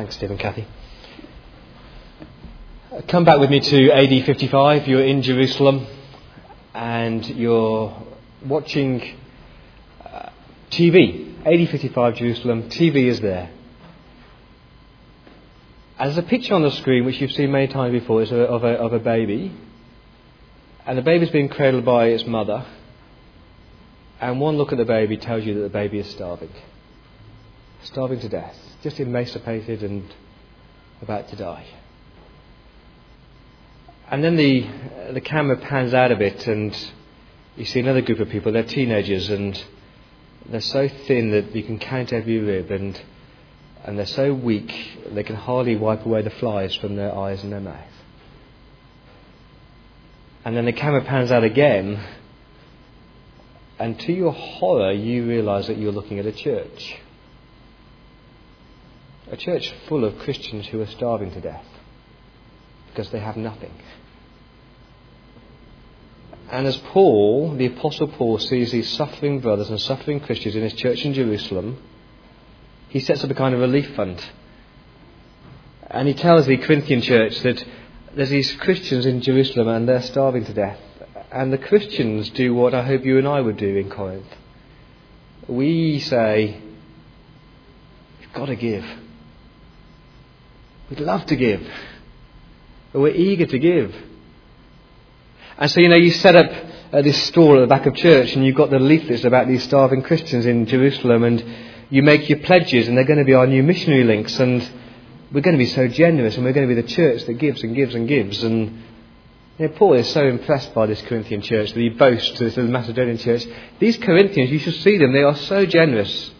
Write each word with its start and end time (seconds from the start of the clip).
Thanks, 0.00 0.14
Stephen, 0.14 0.38
Kathy. 0.38 0.66
Come 3.08 3.26
back 3.26 3.38
with 3.38 3.50
me 3.50 3.60
to 3.60 3.90
AD 3.90 4.24
55. 4.24 4.88
You're 4.88 5.04
in 5.04 5.20
Jerusalem 5.20 5.86
and 6.72 7.26
you're 7.26 7.94
watching 8.46 9.02
uh, 10.02 10.30
TV. 10.70 11.34
AD 11.44 11.68
55 11.68 12.14
Jerusalem. 12.14 12.70
TV 12.70 13.08
is 13.08 13.20
there. 13.20 13.50
There's 15.98 16.16
a 16.16 16.22
picture 16.22 16.54
on 16.54 16.62
the 16.62 16.70
screen 16.70 17.04
which 17.04 17.20
you've 17.20 17.32
seen 17.32 17.52
many 17.52 17.66
times 17.66 17.92
before. 17.92 18.22
It's 18.22 18.32
of 18.32 18.64
a, 18.64 18.78
of 18.78 18.94
a 18.94 19.00
baby. 19.00 19.52
And 20.86 20.96
the 20.96 21.02
baby's 21.02 21.28
being 21.28 21.50
cradled 21.50 21.84
by 21.84 22.06
its 22.06 22.24
mother. 22.24 22.64
And 24.18 24.40
one 24.40 24.56
look 24.56 24.72
at 24.72 24.78
the 24.78 24.86
baby 24.86 25.18
tells 25.18 25.44
you 25.44 25.52
that 25.56 25.60
the 25.60 25.68
baby 25.68 25.98
is 25.98 26.08
starving. 26.08 26.52
Starving 27.84 28.20
to 28.20 28.28
death. 28.28 28.56
Just 28.82 29.00
emaciated 29.00 29.82
and 29.82 30.04
about 31.02 31.28
to 31.28 31.36
die. 31.36 31.66
And 34.10 34.24
then 34.24 34.36
the, 34.36 34.66
uh, 34.66 35.12
the 35.12 35.20
camera 35.20 35.56
pans 35.56 35.94
out 35.94 36.10
a 36.10 36.16
bit, 36.16 36.46
and 36.46 36.76
you 37.56 37.64
see 37.64 37.80
another 37.80 38.02
group 38.02 38.18
of 38.18 38.28
people. 38.28 38.52
They're 38.52 38.64
teenagers, 38.64 39.30
and 39.30 39.62
they're 40.46 40.60
so 40.60 40.88
thin 40.88 41.30
that 41.30 41.54
you 41.54 41.62
can 41.62 41.78
count 41.78 42.12
every 42.12 42.38
rib, 42.38 42.70
and, 42.70 43.00
and 43.84 43.98
they're 43.98 44.06
so 44.06 44.34
weak 44.34 44.74
they 45.12 45.22
can 45.22 45.36
hardly 45.36 45.76
wipe 45.76 46.04
away 46.04 46.22
the 46.22 46.30
flies 46.30 46.74
from 46.74 46.96
their 46.96 47.14
eyes 47.14 47.42
and 47.44 47.52
their 47.52 47.60
mouth. 47.60 47.86
And 50.44 50.56
then 50.56 50.64
the 50.64 50.72
camera 50.72 51.04
pans 51.04 51.30
out 51.30 51.44
again, 51.44 52.02
and 53.78 53.98
to 54.00 54.12
your 54.12 54.32
horror, 54.32 54.92
you 54.92 55.26
realize 55.26 55.68
that 55.68 55.78
you're 55.78 55.92
looking 55.92 56.18
at 56.18 56.26
a 56.26 56.32
church. 56.32 56.98
A 59.30 59.36
church 59.36 59.72
full 59.88 60.04
of 60.04 60.18
Christians 60.18 60.66
who 60.66 60.80
are 60.80 60.86
starving 60.86 61.30
to 61.32 61.40
death 61.40 61.64
because 62.88 63.10
they 63.10 63.20
have 63.20 63.36
nothing. 63.36 63.72
And 66.50 66.66
as 66.66 66.76
Paul, 66.78 67.54
the 67.56 67.66
Apostle 67.66 68.08
Paul, 68.08 68.38
sees 68.38 68.72
these 68.72 68.88
suffering 68.88 69.38
brothers 69.38 69.70
and 69.70 69.80
suffering 69.80 70.18
Christians 70.18 70.56
in 70.56 70.62
his 70.62 70.72
church 70.72 71.04
in 71.04 71.14
Jerusalem, 71.14 71.80
he 72.88 72.98
sets 72.98 73.22
up 73.22 73.30
a 73.30 73.34
kind 73.34 73.54
of 73.54 73.60
relief 73.60 73.94
fund. 73.94 74.20
And 75.88 76.08
he 76.08 76.14
tells 76.14 76.46
the 76.46 76.56
Corinthian 76.56 77.02
church 77.02 77.40
that 77.42 77.64
there's 78.14 78.30
these 78.30 78.52
Christians 78.56 79.06
in 79.06 79.20
Jerusalem 79.22 79.68
and 79.68 79.88
they're 79.88 80.02
starving 80.02 80.44
to 80.46 80.52
death. 80.52 80.78
And 81.30 81.52
the 81.52 81.58
Christians 81.58 82.30
do 82.30 82.52
what 82.52 82.74
I 82.74 82.82
hope 82.82 83.04
you 83.04 83.18
and 83.18 83.28
I 83.28 83.40
would 83.40 83.56
do 83.56 83.76
in 83.76 83.88
Corinth. 83.88 84.26
We 85.46 86.00
say, 86.00 86.60
you've 88.20 88.32
got 88.32 88.46
to 88.46 88.56
give. 88.56 88.84
We'd 90.90 91.00
love 91.00 91.24
to 91.26 91.36
give. 91.36 91.66
But 92.92 93.00
we're 93.00 93.14
eager 93.14 93.46
to 93.46 93.58
give. 93.58 93.94
And 95.56 95.70
so, 95.70 95.80
you 95.80 95.88
know, 95.88 95.96
you 95.96 96.10
set 96.10 96.34
up 96.34 96.50
uh, 96.92 97.02
this 97.02 97.22
stall 97.24 97.56
at 97.56 97.60
the 97.60 97.66
back 97.66 97.86
of 97.86 97.94
church 97.94 98.34
and 98.34 98.44
you've 98.44 98.56
got 98.56 98.70
the 98.70 98.78
leaflets 98.78 99.24
about 99.24 99.46
these 99.46 99.62
starving 99.62 100.02
Christians 100.02 100.46
in 100.46 100.66
Jerusalem 100.66 101.22
and 101.22 101.44
you 101.90 102.02
make 102.02 102.28
your 102.28 102.40
pledges 102.40 102.88
and 102.88 102.96
they're 102.96 103.04
going 103.04 103.18
to 103.18 103.24
be 103.24 103.34
our 103.34 103.46
new 103.46 103.62
missionary 103.62 104.04
links 104.04 104.38
and 104.40 104.68
we're 105.32 105.42
going 105.42 105.56
to 105.56 105.64
be 105.64 105.66
so 105.66 105.86
generous 105.86 106.36
and 106.36 106.44
we're 106.44 106.52
going 106.52 106.68
to 106.68 106.74
be 106.74 106.80
the 106.80 106.88
church 106.88 107.24
that 107.26 107.34
gives 107.34 107.62
and 107.62 107.76
gives 107.76 107.94
and 107.94 108.08
gives. 108.08 108.42
And 108.42 108.82
you 109.58 109.68
know, 109.68 109.74
Paul 109.74 109.94
is 109.94 110.10
so 110.10 110.26
impressed 110.26 110.74
by 110.74 110.86
this 110.86 111.02
Corinthian 111.02 111.42
church 111.42 111.72
that 111.72 111.80
he 111.80 111.90
boasts 111.90 112.38
to 112.38 112.50
the 112.50 112.62
Macedonian 112.62 113.18
church. 113.18 113.46
These 113.78 113.98
Corinthians, 113.98 114.50
you 114.50 114.58
should 114.58 114.76
see 114.76 114.98
them, 114.98 115.12
they 115.12 115.22
are 115.22 115.36
so 115.36 115.66
generous. 115.66 116.32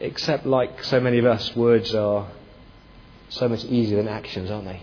Except, 0.00 0.46
like 0.46 0.82
so 0.82 0.98
many 0.98 1.18
of 1.18 1.26
us, 1.26 1.54
words 1.54 1.94
are 1.94 2.28
so 3.28 3.48
much 3.48 3.64
easier 3.64 3.98
than 3.98 4.08
actions, 4.08 4.50
aren't 4.50 4.64
they? 4.64 4.82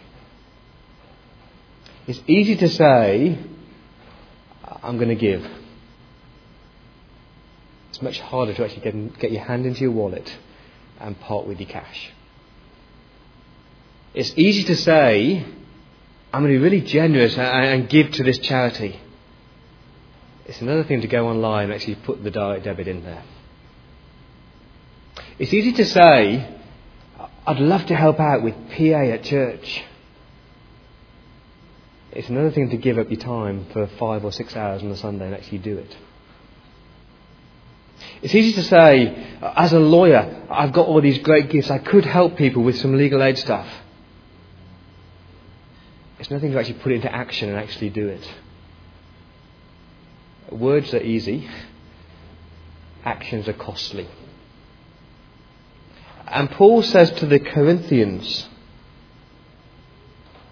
It's 2.05 2.21
easy 2.27 2.55
to 2.55 2.69
say, 2.69 3.37
I'm 4.83 4.97
going 4.97 5.09
to 5.09 5.15
give. 5.15 5.45
It's 7.89 8.01
much 8.01 8.19
harder 8.19 8.53
to 8.53 8.63
actually 8.63 8.81
get, 8.81 9.19
get 9.19 9.31
your 9.31 9.43
hand 9.43 9.65
into 9.65 9.81
your 9.81 9.91
wallet 9.91 10.37
and 10.99 11.19
part 11.19 11.47
with 11.47 11.59
your 11.59 11.69
cash. 11.69 12.11
It's 14.13 14.33
easy 14.37 14.63
to 14.65 14.75
say, 14.75 15.45
I'm 16.31 16.43
going 16.43 16.53
to 16.53 16.59
be 16.59 16.63
really 16.63 16.81
generous 16.81 17.37
and, 17.37 17.65
and 17.65 17.89
give 17.89 18.11
to 18.11 18.23
this 18.23 18.37
charity. 18.37 18.99
It's 20.45 20.61
another 20.61 20.83
thing 20.83 21.01
to 21.01 21.07
go 21.07 21.27
online 21.27 21.65
and 21.65 21.73
actually 21.73 21.95
put 21.95 22.23
the 22.23 22.31
direct 22.31 22.65
debit 22.65 22.87
in 22.87 23.03
there. 23.03 23.23
It's 25.39 25.53
easy 25.53 25.71
to 25.73 25.85
say, 25.85 26.55
I'd 27.45 27.59
love 27.59 27.85
to 27.87 27.95
help 27.95 28.19
out 28.19 28.41
with 28.41 28.55
PA 28.71 29.01
at 29.03 29.23
church. 29.23 29.83
It's 32.11 32.29
another 32.29 32.49
thing 32.49 32.71
to 32.71 32.77
give 32.77 32.97
up 32.97 33.11
your 33.11 33.19
time 33.19 33.67
for 33.71 33.85
five 33.99 34.25
or 34.25 34.31
six 34.31 34.55
hours 34.55 34.81
on 34.81 34.89
a 34.89 34.97
Sunday 34.97 35.25
and 35.25 35.35
actually 35.35 35.59
do 35.59 35.77
it. 35.77 35.95
It's 38.23 38.33
easy 38.33 38.53
to 38.53 38.63
say, 38.63 39.37
as 39.41 39.73
a 39.73 39.79
lawyer, 39.79 40.47
I've 40.49 40.73
got 40.73 40.87
all 40.87 41.01
these 41.01 41.19
great 41.19 41.49
gifts, 41.49 41.69
I 41.69 41.77
could 41.77 42.05
help 42.05 42.35
people 42.35 42.63
with 42.63 42.79
some 42.79 42.97
legal 42.97 43.21
aid 43.21 43.37
stuff. 43.37 43.67
It's 46.19 46.31
nothing 46.31 46.51
to 46.51 46.59
actually 46.59 46.79
put 46.79 46.91
into 46.91 47.13
action 47.13 47.49
and 47.49 47.59
actually 47.59 47.91
do 47.91 48.07
it. 48.07 48.27
Words 50.49 50.93
are 50.95 51.01
easy, 51.01 51.47
actions 53.03 53.47
are 53.47 53.53
costly. 53.53 54.07
And 56.27 56.51
Paul 56.51 56.83
says 56.83 57.11
to 57.11 57.25
the 57.25 57.39
Corinthians, 57.39 58.47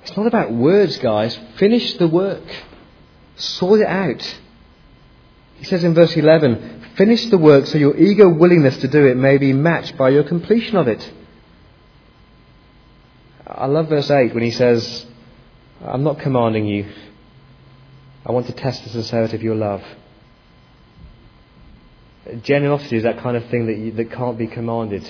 it's 0.04 0.16
not 0.16 0.28
about 0.28 0.52
words, 0.52 0.98
guys. 0.98 1.38
Finish 1.58 1.96
the 1.96 2.08
work. 2.08 2.44
Sort 3.36 3.82
it 3.82 3.88
out. 3.88 4.38
He 5.56 5.66
says 5.66 5.84
in 5.84 5.94
verse 5.94 6.16
11, 6.16 6.94
finish 6.96 7.26
the 7.26 7.38
work 7.38 7.66
so 7.66 7.78
your 7.78 7.98
eager 7.98 8.30
willingness 8.30 8.78
to 8.78 8.88
do 8.88 9.06
it 9.08 9.18
may 9.18 9.38
be 9.38 9.52
matched 9.52 9.98
by 9.98 10.10
your 10.10 10.24
completion 10.24 10.78
of 10.78 10.88
it. 10.88 11.12
I 13.48 13.66
love 13.66 13.90
verse 13.90 14.10
8 14.10 14.34
when 14.34 14.44
he 14.44 14.52
says, 14.52 15.06
I'm 15.84 16.04
not 16.04 16.20
commanding 16.20 16.66
you. 16.66 16.92
I 18.26 18.32
want 18.32 18.48
to 18.48 18.54
test 18.54 18.84
the 18.84 18.90
sincerity 18.90 19.36
of 19.36 19.44
your 19.44 19.56
love. 19.56 19.84
Generosity 22.42 22.98
is 22.98 23.04
that 23.04 23.20
kind 23.20 23.38
of 23.38 23.46
thing 23.50 23.68
that, 23.68 23.78
you, 23.78 23.92
that 23.94 24.12
can't 24.12 24.38
be 24.38 24.48
commanded. 24.48 25.08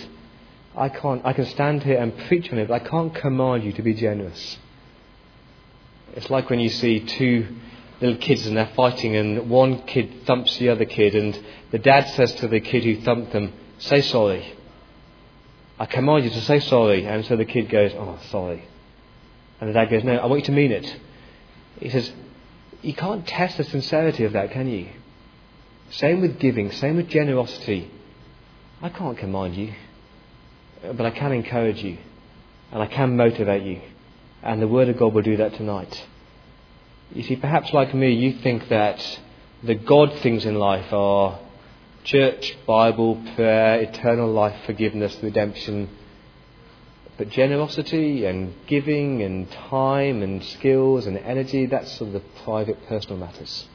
I 0.77 0.89
can't. 0.89 1.25
I 1.25 1.33
can 1.33 1.45
stand 1.45 1.83
here 1.83 1.97
and 1.97 2.17
preach 2.27 2.51
on 2.51 2.57
it, 2.57 2.67
but 2.67 2.81
I 2.81 2.87
can't 2.87 3.13
command 3.15 3.63
you 3.63 3.71
to 3.73 3.81
be 3.81 3.93
generous. 3.93 4.57
It's 6.15 6.29
like 6.29 6.49
when 6.49 6.59
you 6.59 6.69
see 6.69 6.99
two 6.99 7.55
little 8.01 8.17
kids 8.17 8.45
and 8.45 8.57
they're 8.57 8.71
fighting, 8.75 9.15
and 9.15 9.49
one 9.49 9.83
kid 9.83 10.25
thumps 10.25 10.57
the 10.57 10.69
other 10.69 10.85
kid, 10.85 11.15
and 11.15 11.39
the 11.71 11.79
dad 11.79 12.09
says 12.09 12.33
to 12.35 12.47
the 12.47 12.59
kid 12.59 12.83
who 12.83 13.01
thumped 13.01 13.31
them, 13.31 13.53
Say 13.77 14.01
sorry. 14.01 14.53
I 15.77 15.85
command 15.85 16.23
you 16.23 16.29
to 16.31 16.41
say 16.41 16.59
sorry. 16.59 17.05
And 17.05 17.25
so 17.25 17.35
the 17.35 17.45
kid 17.45 17.69
goes, 17.69 17.91
Oh, 17.95 18.19
sorry. 18.29 18.67
And 19.59 19.69
the 19.69 19.73
dad 19.73 19.89
goes, 19.89 20.03
No, 20.03 20.15
I 20.15 20.25
want 20.25 20.41
you 20.41 20.45
to 20.45 20.51
mean 20.51 20.71
it. 20.71 20.99
He 21.79 21.89
says, 21.89 22.11
You 22.81 22.93
can't 22.93 23.27
test 23.27 23.57
the 23.57 23.63
sincerity 23.63 24.23
of 24.23 24.33
that, 24.33 24.51
can 24.51 24.67
you? 24.67 24.89
Same 25.89 26.21
with 26.21 26.39
giving, 26.39 26.71
same 26.71 26.95
with 26.97 27.09
generosity. 27.09 27.91
I 28.81 28.89
can't 28.89 29.17
command 29.17 29.55
you, 29.55 29.73
but 30.81 31.05
I 31.05 31.11
can 31.11 31.31
encourage 31.31 31.83
you, 31.83 31.97
and 32.71 32.81
I 32.81 32.87
can 32.87 33.15
motivate 33.17 33.63
you. 33.63 33.81
And 34.43 34.61
the 34.61 34.67
Word 34.67 34.89
of 34.89 34.97
God 34.97 35.13
will 35.13 35.21
do 35.21 35.37
that 35.37 35.55
tonight. 35.55 36.05
You 37.13 37.23
see, 37.23 37.35
perhaps 37.35 37.73
like 37.73 37.93
me, 37.93 38.13
you 38.13 38.39
think 38.39 38.67
that 38.69 39.19
the 39.63 39.75
God 39.75 40.13
things 40.19 40.45
in 40.45 40.55
life 40.55 40.91
are 40.93 41.39
church, 42.03 42.55
Bible, 42.67 43.21
prayer, 43.35 43.81
eternal 43.81 44.31
life, 44.31 44.55
forgiveness, 44.65 45.17
redemption. 45.21 45.89
But 47.17 47.29
generosity 47.29 48.25
and 48.25 48.53
giving 48.67 49.21
and 49.23 49.49
time 49.51 50.21
and 50.21 50.43
skills 50.43 51.05
and 51.07 51.17
energy, 51.17 51.65
that's 51.65 51.91
sort 51.97 52.09
of 52.09 52.13
the 52.13 52.43
private, 52.43 52.85
personal 52.87 53.17
matters. 53.17 53.67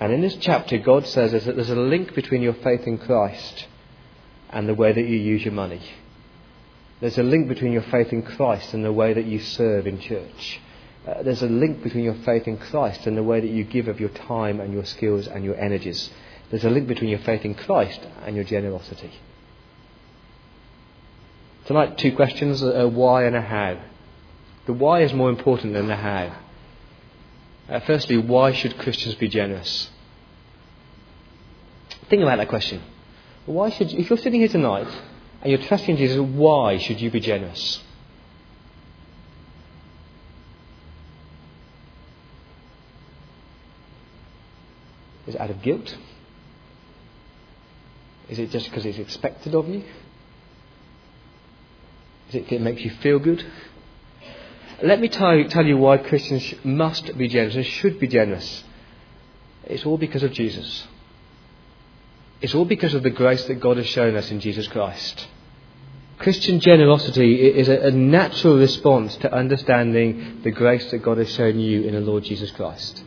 And 0.00 0.12
in 0.12 0.20
this 0.20 0.36
chapter, 0.36 0.78
God 0.78 1.06
says 1.06 1.32
that 1.32 1.54
there's 1.54 1.70
a 1.70 1.76
link 1.76 2.14
between 2.14 2.42
your 2.42 2.54
faith 2.54 2.86
in 2.86 2.98
Christ 2.98 3.66
and 4.50 4.68
the 4.68 4.74
way 4.74 4.92
that 4.92 5.02
you 5.02 5.16
use 5.16 5.44
your 5.44 5.54
money. 5.54 5.82
There's 7.00 7.18
a 7.18 7.22
link 7.22 7.48
between 7.48 7.72
your 7.72 7.82
faith 7.82 8.12
in 8.12 8.22
Christ 8.22 8.74
and 8.74 8.84
the 8.84 8.92
way 8.92 9.12
that 9.12 9.24
you 9.24 9.38
serve 9.38 9.86
in 9.86 10.00
church. 10.00 10.60
Uh, 11.06 11.22
there's 11.22 11.42
a 11.42 11.46
link 11.46 11.82
between 11.82 12.04
your 12.04 12.16
faith 12.24 12.48
in 12.48 12.58
Christ 12.58 13.06
and 13.06 13.16
the 13.16 13.22
way 13.22 13.40
that 13.40 13.50
you 13.50 13.64
give 13.64 13.88
of 13.88 14.00
your 14.00 14.08
time 14.08 14.60
and 14.60 14.72
your 14.72 14.84
skills 14.84 15.26
and 15.26 15.44
your 15.44 15.56
energies. 15.56 16.10
There's 16.50 16.64
a 16.64 16.70
link 16.70 16.88
between 16.88 17.10
your 17.10 17.20
faith 17.20 17.44
in 17.44 17.54
Christ 17.54 18.00
and 18.24 18.34
your 18.34 18.44
generosity. 18.44 19.12
Tonight, 21.66 21.98
two 21.98 22.16
questions 22.16 22.62
a 22.62 22.88
why 22.88 23.24
and 23.24 23.36
a 23.36 23.42
how. 23.42 23.80
The 24.66 24.72
why 24.72 25.02
is 25.02 25.12
more 25.12 25.30
important 25.30 25.74
than 25.74 25.86
the 25.86 25.96
how. 25.96 26.36
Uh, 27.68 27.80
firstly, 27.80 28.16
why 28.16 28.52
should 28.52 28.78
Christians 28.78 29.14
be 29.14 29.28
generous? 29.28 29.90
Think 32.08 32.22
about 32.22 32.38
that 32.38 32.48
question. 32.48 32.82
Why 33.48 33.70
should 33.70 33.94
if 33.94 34.10
you're 34.10 34.18
sitting 34.18 34.40
here 34.40 34.48
tonight 34.48 34.88
and 35.40 35.50
you're 35.50 35.66
trusting 35.66 35.96
Jesus, 35.96 36.18
why 36.18 36.76
should 36.76 37.00
you 37.00 37.10
be 37.10 37.18
generous? 37.18 37.82
Is 45.26 45.34
it 45.34 45.40
out 45.40 45.48
of 45.48 45.62
guilt? 45.62 45.96
Is 48.28 48.38
it 48.38 48.50
just 48.50 48.66
because 48.66 48.84
it's 48.84 48.98
expected 48.98 49.54
of 49.54 49.66
you? 49.66 49.82
Is 52.28 52.34
it 52.34 52.52
it 52.52 52.60
makes 52.60 52.82
you 52.82 52.90
feel 52.90 53.18
good? 53.18 53.46
Let 54.82 55.00
me 55.00 55.08
tell 55.08 55.34
you, 55.34 55.48
tell 55.48 55.64
you 55.64 55.78
why 55.78 55.96
Christians 55.96 56.52
must 56.64 57.16
be 57.16 57.28
generous 57.28 57.56
and 57.56 57.64
should 57.64 57.98
be 57.98 58.08
generous. 58.08 58.62
It's 59.64 59.86
all 59.86 59.96
because 59.96 60.22
of 60.22 60.32
Jesus. 60.32 60.86
It's 62.40 62.54
all 62.54 62.64
because 62.64 62.94
of 62.94 63.02
the 63.02 63.10
grace 63.10 63.44
that 63.46 63.60
God 63.60 63.76
has 63.78 63.86
shown 63.86 64.16
us 64.16 64.30
in 64.30 64.40
Jesus 64.40 64.68
Christ. 64.68 65.26
Christian 66.18 66.58
generosity 66.58 67.40
is 67.40 67.68
a, 67.68 67.90
natural 67.92 68.58
response 68.58 69.14
to 69.16 69.32
understanding 69.32 70.40
the 70.42 70.50
grace 70.50 70.90
that 70.90 70.98
God 70.98 71.18
has 71.18 71.30
shown 71.32 71.60
you 71.60 71.82
in 71.82 71.94
the 71.94 72.00
Lord 72.00 72.24
Jesus 72.24 72.50
Christ. 72.50 73.04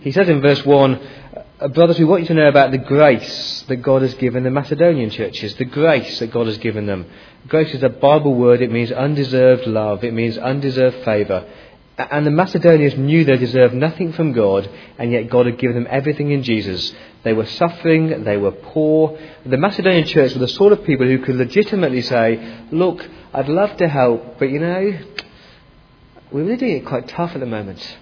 He 0.00 0.12
says 0.12 0.28
in 0.28 0.42
verse 0.42 0.64
1 0.64 1.08
uh, 1.60 1.68
Brothers, 1.68 1.98
we 1.98 2.04
want 2.04 2.22
you 2.22 2.28
to 2.28 2.34
know 2.34 2.48
about 2.48 2.72
the 2.72 2.78
grace 2.78 3.64
that 3.68 3.76
God 3.76 4.02
has 4.02 4.14
given 4.14 4.42
the 4.42 4.50
Macedonian 4.50 5.10
churches, 5.10 5.54
the 5.54 5.64
grace 5.64 6.18
that 6.18 6.32
God 6.32 6.46
has 6.46 6.58
given 6.58 6.86
them. 6.86 7.06
Grace 7.48 7.72
is 7.72 7.82
a 7.82 7.88
Bible 7.88 8.34
word, 8.34 8.60
it 8.60 8.70
means 8.70 8.92
undeserved 8.92 9.66
love, 9.66 10.04
it 10.04 10.12
means 10.12 10.36
undeserved 10.36 11.04
favour. 11.04 11.48
And 11.98 12.26
the 12.26 12.30
Macedonians 12.30 12.96
knew 12.96 13.24
they 13.24 13.36
deserved 13.36 13.74
nothing 13.74 14.12
from 14.12 14.32
God, 14.32 14.68
and 14.98 15.12
yet 15.12 15.28
God 15.28 15.44
had 15.46 15.58
given 15.58 15.76
them 15.76 15.86
everything 15.90 16.30
in 16.30 16.42
Jesus. 16.42 16.92
They 17.22 17.34
were 17.34 17.44
suffering, 17.44 18.24
they 18.24 18.38
were 18.38 18.50
poor. 18.50 19.18
The 19.44 19.58
Macedonian 19.58 20.06
church 20.06 20.32
were 20.32 20.40
the 20.40 20.48
sort 20.48 20.72
of 20.72 20.84
people 20.84 21.06
who 21.06 21.18
could 21.18 21.36
legitimately 21.36 22.02
say, 22.02 22.64
Look, 22.70 23.06
I'd 23.34 23.48
love 23.48 23.76
to 23.76 23.88
help, 23.88 24.38
but 24.38 24.50
you 24.50 24.58
know, 24.58 24.98
we're 26.30 26.44
really 26.44 26.56
doing 26.56 26.76
it 26.78 26.86
quite 26.86 27.08
tough 27.08 27.32
at 27.34 27.40
the 27.40 27.46
moment. 27.46 27.98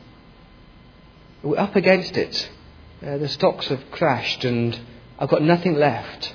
We're 1.43 1.59
up 1.59 1.75
against 1.75 2.17
it. 2.17 2.51
Uh, 3.05 3.19
the 3.19 3.29
stocks 3.29 3.67
have 3.69 3.91
crashed, 3.91 4.45
and 4.45 4.79
I've 5.19 5.31
got 5.31 5.43
nothing 5.43 5.75
left. 5.75 6.35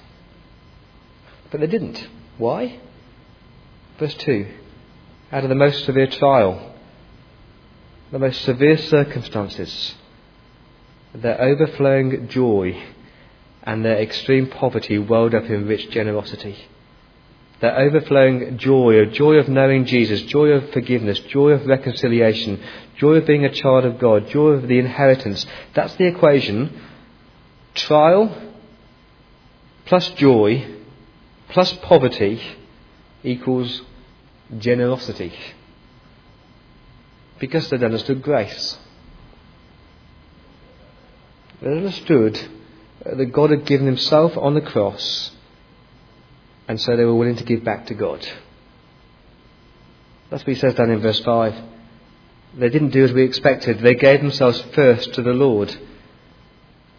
But 1.52 1.62
they 1.62 1.68
didn't. 1.68 2.06
Why? 2.38 2.80
Verse 3.98 4.16
2 4.16 4.48
Out 5.32 5.44
of 5.44 5.50
the 5.50 5.56
most 5.56 5.86
severe 5.86 6.08
trial, 6.08 6.75
the 8.16 8.20
most 8.20 8.44
severe 8.44 8.78
circumstances, 8.78 9.94
their 11.14 11.42
overflowing 11.42 12.30
joy 12.30 12.82
and 13.62 13.84
their 13.84 13.98
extreme 13.98 14.48
poverty 14.48 14.98
welled 14.98 15.36
up 15.36 15.44
in 15.44 15.68
rich 15.68 15.90
generosity. 15.90 16.56
Their 17.60 17.78
overflowing 17.78 18.58
joy, 18.58 19.02
a 19.02 19.06
joy 19.06 19.34
of 19.34 19.50
knowing 19.50 19.84
Jesus, 19.84 20.22
joy 20.22 20.52
of 20.52 20.72
forgiveness, 20.72 21.20
joy 21.28 21.50
of 21.50 21.66
reconciliation, 21.66 22.64
joy 22.96 23.16
of 23.16 23.26
being 23.26 23.44
a 23.44 23.52
child 23.52 23.84
of 23.84 24.00
God, 24.00 24.30
joy 24.30 24.52
of 24.52 24.70
the 24.70 24.80
inheritance. 24.80 25.46
That's 25.74 25.96
the 25.96 26.08
equation. 26.08 26.72
Trial 27.74 28.34
plus 29.88 30.10
joy 30.12 30.74
plus 31.50 31.74
poverty 31.74 32.42
equals 33.26 33.82
generosity 34.58 35.34
because 37.40 37.70
they'd 37.70 37.84
understood 37.84 38.22
grace. 38.22 38.78
They 41.62 41.72
understood 41.72 42.40
that 43.06 43.26
God 43.34 43.52
had 43.52 43.66
given 43.66 43.86
Himself 43.86 44.38
on 44.38 44.54
the 44.54 44.62
cross, 44.62 45.32
and 46.68 46.80
so 46.80 46.96
they 46.96 47.06
were 47.06 47.16
willing 47.16 47.38
to 47.38 47.44
give 47.44 47.64
back 47.64 47.88
to 47.88 47.94
God. 47.94 48.28
That's 50.30 50.44
what 50.44 50.54
He 50.54 50.60
says 50.60 50.76
down 50.76 50.90
in 50.90 51.02
verse 51.02 51.20
5. 51.20 51.56
They 52.58 52.70
didn't 52.70 52.90
do 52.90 53.04
as 53.04 53.12
we 53.12 53.24
expected, 53.24 53.80
they 53.80 53.96
gave 53.96 54.22
themselves 54.22 54.62
first 54.74 55.14
to 55.14 55.22
the 55.22 55.34
Lord. 55.34 55.76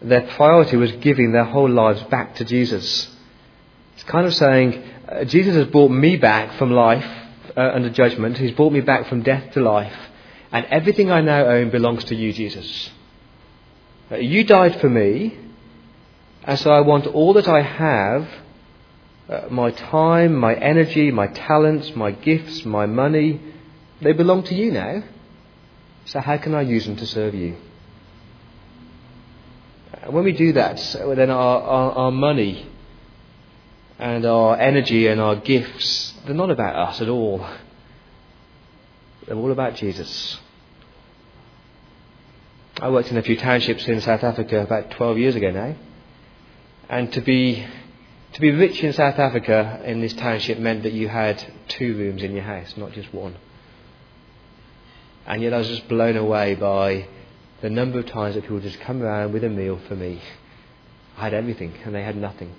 Their 0.01 0.21
priority 0.21 0.77
was 0.77 0.91
giving 0.93 1.31
their 1.31 1.45
whole 1.45 1.69
lives 1.69 2.03
back 2.03 2.35
to 2.35 2.45
Jesus. 2.45 3.07
It's 3.95 4.03
kind 4.03 4.27
of 4.27 4.35
saying, 4.35 4.83
uh, 5.11 5.23
Jesus 5.23 5.55
has 5.55 5.67
brought 5.67 5.89
me 5.89 6.17
back 6.17 6.57
from 6.59 6.71
life 6.71 7.05
uh, 7.55 7.71
under 7.73 7.89
judgment. 7.89 8.37
He's 8.37 8.51
brought 8.51 8.73
me 8.73 8.81
back 8.81 9.07
from 9.07 9.23
death 9.23 9.53
to 9.53 9.61
life. 9.61 9.95
And 10.51 10.65
everything 10.67 11.11
I 11.11 11.21
now 11.21 11.45
own 11.45 11.69
belongs 11.69 12.05
to 12.05 12.15
you, 12.15 12.33
Jesus. 12.33 12.89
Uh, 14.11 14.15
you 14.17 14.43
died 14.43 14.79
for 14.79 14.89
me, 14.89 15.37
and 16.43 16.57
so 16.57 16.71
I 16.71 16.81
want 16.81 17.07
all 17.07 17.33
that 17.33 17.47
I 17.47 17.61
have 17.61 18.27
uh, 19.29 19.47
my 19.49 19.71
time, 19.71 20.35
my 20.35 20.53
energy, 20.53 21.11
my 21.11 21.27
talents, 21.27 21.93
my 21.95 22.11
gifts, 22.11 22.63
my 22.63 22.85
money 22.85 23.41
they 24.01 24.13
belong 24.13 24.43
to 24.43 24.55
you 24.55 24.71
now. 24.71 25.03
So 26.05 26.19
how 26.19 26.37
can 26.37 26.53
I 26.53 26.61
use 26.61 26.85
them 26.85 26.95
to 26.97 27.05
serve 27.05 27.33
you? 27.33 27.57
Uh, 29.93 30.11
when 30.11 30.23
we 30.23 30.31
do 30.31 30.53
that, 30.53 30.77
then 30.77 31.29
our, 31.29 31.61
our, 31.61 31.91
our 31.91 32.11
money 32.11 32.67
and 33.99 34.25
our 34.25 34.57
energy 34.57 35.07
and 35.07 35.19
our 35.19 35.35
gifts, 35.35 36.13
they're 36.25 36.35
not 36.35 36.51
about 36.51 36.75
us 36.75 37.01
at 37.01 37.09
all. 37.09 37.45
They're 39.27 39.35
all 39.35 39.51
about 39.51 39.75
Jesus. 39.75 40.37
I 42.79 42.89
worked 42.89 43.11
in 43.11 43.17
a 43.17 43.23
few 43.23 43.35
townships 43.35 43.85
in 43.87 43.99
South 43.99 44.23
Africa 44.23 44.61
about 44.61 44.91
12 44.91 45.17
years 45.17 45.35
ago 45.35 45.51
now. 45.51 45.75
And 46.89 47.11
to 47.11 47.21
be, 47.21 47.65
to 48.33 48.41
be 48.41 48.51
rich 48.51 48.81
in 48.81 48.93
South 48.93 49.19
Africa 49.19 49.81
in 49.83 49.99
this 49.99 50.13
township 50.13 50.59
meant 50.59 50.83
that 50.83 50.93
you 50.93 51.09
had 51.09 51.43
two 51.67 51.97
rooms 51.97 52.23
in 52.23 52.33
your 52.33 52.43
house, 52.43 52.75
not 52.77 52.93
just 52.93 53.13
one. 53.13 53.35
And 55.25 55.41
yet 55.41 55.53
I 55.53 55.57
was 55.57 55.67
just 55.67 55.89
blown 55.89 56.15
away 56.15 56.55
by 56.55 57.09
the 57.61 57.69
number 57.69 57.99
of 57.99 58.05
times 58.05 58.35
that 58.35 58.43
people 58.43 58.61
just 58.61 58.79
come 58.79 59.01
around 59.01 59.33
with 59.33 59.43
a 59.43 59.49
meal 59.49 59.77
for 59.89 59.95
me. 59.95 60.21
I 61.17 61.23
had 61.25 61.33
everything 61.33 61.73
and 61.83 61.93
they 61.93 62.03
had 62.03 62.15
nothing. 62.15 62.55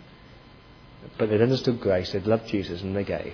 But 1.17 1.31
they'd 1.31 1.41
understood 1.41 1.81
grace, 1.81 2.13
they'd 2.13 2.27
loved 2.27 2.49
Jesus, 2.49 2.83
and 2.83 2.95
they 2.95 3.05
gave 3.05 3.33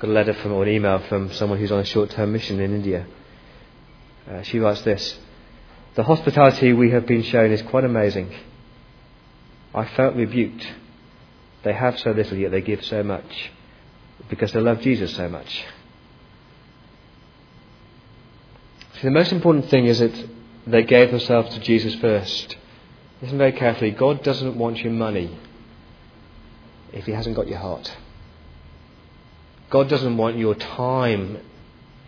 got 0.00 0.08
a 0.08 0.12
letter 0.12 0.32
from 0.32 0.52
or 0.52 0.62
an 0.62 0.70
email 0.70 0.98
from 1.08 1.30
someone 1.32 1.58
who's 1.58 1.70
on 1.70 1.80
a 1.80 1.84
short-term 1.84 2.32
mission 2.32 2.58
in 2.58 2.74
India. 2.74 3.06
Uh, 4.28 4.42
she 4.42 4.58
writes 4.58 4.80
this: 4.82 5.18
"The 5.94 6.02
hospitality 6.02 6.72
we 6.72 6.90
have 6.90 7.06
been 7.06 7.22
shown 7.22 7.52
is 7.52 7.62
quite 7.62 7.84
amazing. 7.84 8.34
I 9.74 9.84
felt 9.84 10.16
rebuked. 10.16 10.66
They 11.62 11.74
have 11.74 11.98
so 11.98 12.12
little, 12.12 12.38
yet 12.38 12.50
they 12.50 12.62
give 12.62 12.82
so 12.84 13.02
much, 13.02 13.52
because 14.28 14.52
they 14.52 14.60
love 14.60 14.80
Jesus 14.80 15.14
so 15.14 15.28
much." 15.28 15.64
See, 18.94 19.02
the 19.02 19.10
most 19.10 19.32
important 19.32 19.68
thing 19.68 19.86
is 19.86 19.98
that 19.98 20.28
they 20.66 20.82
gave 20.82 21.10
themselves 21.10 21.54
to 21.54 21.60
Jesus 21.60 21.94
first. 21.94 22.56
Listen 23.20 23.38
very 23.38 23.52
carefully. 23.52 23.90
God 23.90 24.22
doesn't 24.22 24.56
want 24.56 24.78
your 24.78 24.92
money 24.92 25.38
if 26.92 27.04
He 27.04 27.12
hasn't 27.12 27.36
got 27.36 27.48
your 27.48 27.58
heart. 27.58 27.94
God 29.70 29.88
doesn't 29.88 30.16
want 30.16 30.36
your 30.36 30.56
time 30.56 31.38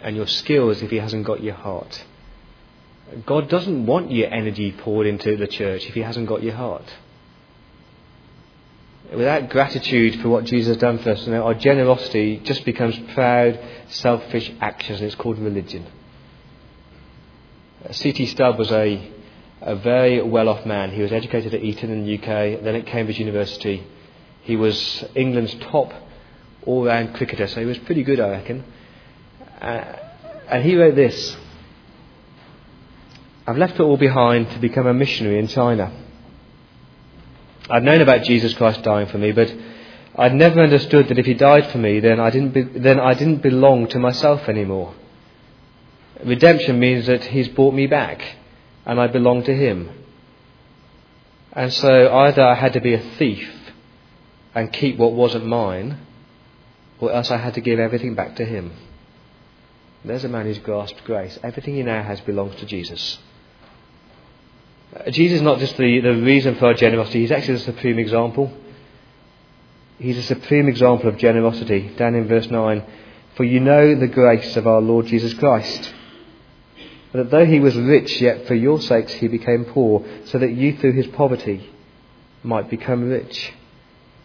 and 0.01 0.17
your 0.17 0.27
skills 0.27 0.83
if 0.83 0.91
He 0.91 0.99
hasn't 0.99 1.25
got 1.25 1.43
your 1.43 1.55
heart. 1.55 2.05
God 3.25 3.49
doesn't 3.49 3.87
want 3.87 4.11
your 4.11 4.33
energy 4.33 4.73
poured 4.73 5.07
into 5.07 5.37
the 5.37 5.47
church 5.47 5.87
if 5.87 5.95
He 5.95 6.01
hasn't 6.01 6.27
got 6.27 6.43
your 6.43 6.55
heart. 6.55 6.85
Without 9.15 9.51
gratitude 9.51 10.21
for 10.21 10.29
what 10.29 10.45
Jesus 10.45 10.69
has 10.69 10.77
done 10.79 10.99
for 10.99 11.11
us, 11.11 11.25
you 11.27 11.33
know, 11.33 11.45
our 11.45 11.55
generosity 11.55 12.41
just 12.45 12.65
becomes 12.65 12.99
proud, 13.15 13.61
selfish 13.89 14.51
actions, 14.61 15.01
and 15.01 15.07
it's 15.07 15.15
called 15.15 15.39
religion. 15.39 15.87
C.T. 17.91 18.27
Studd 18.27 18.59
was 18.59 18.73
a, 18.73 19.11
a 19.61 19.77
very 19.77 20.23
well 20.23 20.49
off 20.49 20.65
man. 20.65 20.93
He 20.93 21.03
was 21.03 21.13
educated 21.13 21.53
at 21.53 21.63
Eton 21.63 21.91
in 21.91 22.07
the 22.07 22.17
UK, 22.17 22.63
then 22.63 22.75
at 22.75 22.87
Cambridge 22.87 23.19
University. 23.19 23.87
He 24.43 24.57
was 24.57 25.05
England's 25.15 25.55
top 25.55 25.93
all 26.67 26.85
round 26.85 27.15
cricketer, 27.15 27.47
so 27.47 27.61
he 27.61 27.67
was 27.67 27.79
pretty 27.79 28.03
good, 28.03 28.21
I 28.21 28.29
reckon. 28.31 28.65
Uh, 29.61 29.97
and 30.49 30.65
he 30.65 30.77
wrote 30.77 30.97
this 30.97 31.37
I've 33.47 33.59
left 33.59 33.75
it 33.75 33.81
all 33.81 33.97
behind 33.97 34.51
to 34.51 34.59
become 34.59 34.87
a 34.87 34.95
missionary 34.95 35.39
in 35.39 35.49
China. 35.49 35.93
I'd 37.69 37.83
known 37.83 38.01
about 38.01 38.23
Jesus 38.23 38.55
Christ 38.55 38.83
dying 38.83 39.09
for 39.09 39.19
me, 39.19 39.33
but 39.33 39.53
I'd 40.17 40.35
never 40.35 40.63
understood 40.63 41.09
that 41.09 41.19
if 41.19 41.27
he 41.27 41.35
died 41.35 41.71
for 41.71 41.79
me, 41.79 42.01
then 42.01 42.21
I 42.21 42.31
didn't, 42.31 42.51
be, 42.51 42.63
then 42.63 43.01
I 43.01 43.15
didn't 43.15 43.43
belong 43.43 43.89
to 43.89 43.99
myself 43.99 44.49
anymore. 44.49 44.95
Redemption 46.25 46.79
means 46.79 47.07
that 47.07 47.25
he's 47.25 47.49
brought 47.49 47.75
me 47.75 47.87
back, 47.87 48.23
and 48.85 49.01
I 49.01 49.07
belong 49.07 49.43
to 49.45 49.55
him. 49.55 49.91
And 51.53 51.73
so 51.73 52.15
either 52.15 52.43
I 52.43 52.55
had 52.55 52.75
to 52.75 52.81
be 52.81 52.95
a 52.95 53.01
thief 53.19 53.51
and 54.55 54.73
keep 54.73 54.97
what 54.99 55.13
wasn't 55.13 55.47
mine, 55.47 55.99
or 57.03 57.13
else 57.13 57.33
I 57.33 57.37
had 57.37 57.55
to 57.55 57.61
give 57.61 57.81
everything 57.81 58.15
back 58.15 58.37
to 58.37 58.45
him. 58.45 58.71
There's 60.05 60.23
a 60.23 60.29
man 60.29 60.47
who's 60.47 60.61
grasped 60.61 61.03
grace. 61.03 61.37
Everything 61.43 61.75
he 61.75 61.83
now 61.83 62.01
has 62.01 62.21
belongs 62.21 62.55
to 62.57 62.67
Jesus. 62.67 63.19
Uh, 64.95 65.11
Jesus 65.11 65.37
is 65.37 65.43
not 65.43 65.59
just 65.59 65.77
the, 65.77 66.01
the 66.01 66.15
reason 66.15 66.55
for 66.55 66.67
our 66.67 66.75
generosity, 66.75 67.23
he's 67.23 67.33
actually 67.33 67.55
the 67.55 67.65
supreme 67.65 67.99
example. 67.99 68.53
He's 69.99 70.17
a 70.17 70.23
supreme 70.23 70.69
example 70.69 71.09
of 71.09 71.19
generosity. 71.19 71.89
Down 71.97 72.15
in 72.15 72.29
verse 72.29 72.49
9, 72.49 72.85
for 73.37 73.45
you 73.45 73.59
know 73.59 73.97
the 73.97 74.07
grace 74.07 74.57
of 74.57 74.69
our 74.69 74.81
Lord 74.81 75.07
Jesus 75.07 75.35
Christ. 75.35 75.93
That 77.13 77.33
though 77.33 77.47
he 77.47 77.59
was 77.59 77.77
rich, 77.77 78.21
yet 78.21 78.47
for 78.47 78.55
your 78.55 78.81
sakes 78.81 79.13
he 79.15 79.27
became 79.27 79.65
poor, 79.65 80.05
so 80.27 80.39
that 80.39 80.53
you 80.53 80.77
through 80.79 80.93
his 80.93 81.09
poverty 81.09 81.69
might 82.45 82.71
become 82.71 83.09
rich. 83.09 83.53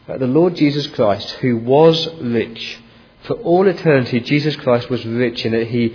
Uh, 0.07 0.17
the 0.17 0.27
Lord 0.27 0.55
Jesus 0.55 0.87
Christ, 0.87 1.29
who 1.41 1.57
was 1.57 2.07
rich, 2.21 2.79
for 3.23 3.33
all 3.33 3.67
eternity, 3.67 4.21
Jesus 4.21 4.55
Christ 4.55 4.89
was 4.89 5.05
rich 5.05 5.45
in 5.45 5.51
that 5.51 5.67
he, 5.67 5.89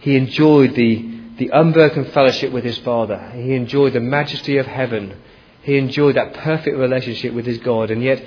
he 0.00 0.16
enjoyed 0.16 0.74
the, 0.74 1.20
the 1.36 1.50
unbroken 1.52 2.06
fellowship 2.06 2.52
with 2.52 2.64
his 2.64 2.78
Father. 2.78 3.32
He 3.34 3.54
enjoyed 3.54 3.92
the 3.92 4.00
majesty 4.00 4.56
of 4.56 4.66
heaven. 4.66 5.20
He 5.62 5.76
enjoyed 5.76 6.16
that 6.16 6.32
perfect 6.34 6.76
relationship 6.76 7.34
with 7.34 7.44
his 7.44 7.58
God. 7.58 7.90
And 7.90 8.02
yet, 8.02 8.24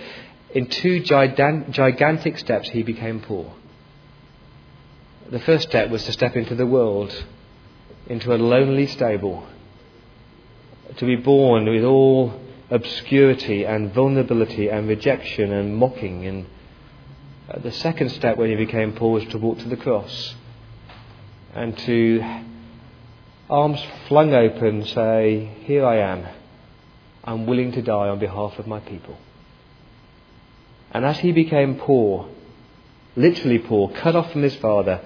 in 0.54 0.68
two 0.68 1.00
gigantic 1.00 2.38
steps, 2.38 2.70
he 2.70 2.84
became 2.84 3.22
poor. 3.22 3.52
The 5.32 5.40
first 5.40 5.68
step 5.68 5.90
was 5.90 6.04
to 6.04 6.12
step 6.12 6.36
into 6.36 6.54
the 6.54 6.68
world, 6.68 7.12
into 8.06 8.36
a 8.36 8.38
lonely 8.38 8.86
stable, 8.86 9.48
to 10.98 11.06
be 11.06 11.16
born 11.16 11.66
with 11.68 11.84
all 11.84 12.40
obscurity 12.70 13.66
and 13.66 13.94
vulnerability 13.94 14.70
and 14.70 14.88
rejection 14.88 15.52
and 15.52 15.76
mocking. 15.76 16.26
And 16.26 16.46
uh, 17.50 17.60
the 17.60 17.72
second 17.72 18.10
step 18.10 18.38
when 18.38 18.50
he 18.50 18.56
became 18.56 18.94
poor 18.94 19.14
was 19.14 19.26
to 19.32 19.38
walk 19.38 19.60
to 19.60 19.70
the 19.70 19.78
cross 19.78 20.36
and 21.54 21.78
to, 21.78 22.42
arms 23.50 23.80
flung 24.08 24.34
open, 24.34 24.86
say, 24.86 25.56
Here 25.66 25.86
I 25.86 25.98
am. 25.98 26.26
I'm 27.24 27.46
willing 27.46 27.72
to 27.74 27.82
die 27.82 28.10
on 28.10 28.20
behalf 28.20 28.58
of 28.60 28.68
my 28.68 28.80
people. 28.80 29.18
And 30.92 31.06
as 31.06 31.20
he 31.20 31.32
became 31.32 31.76
poor, 31.76 32.30
literally 33.16 33.60
poor, 33.60 33.90
cut 33.90 34.16
off 34.16 34.32
from 34.32 34.44
his 34.44 34.56
father, 34.56 35.02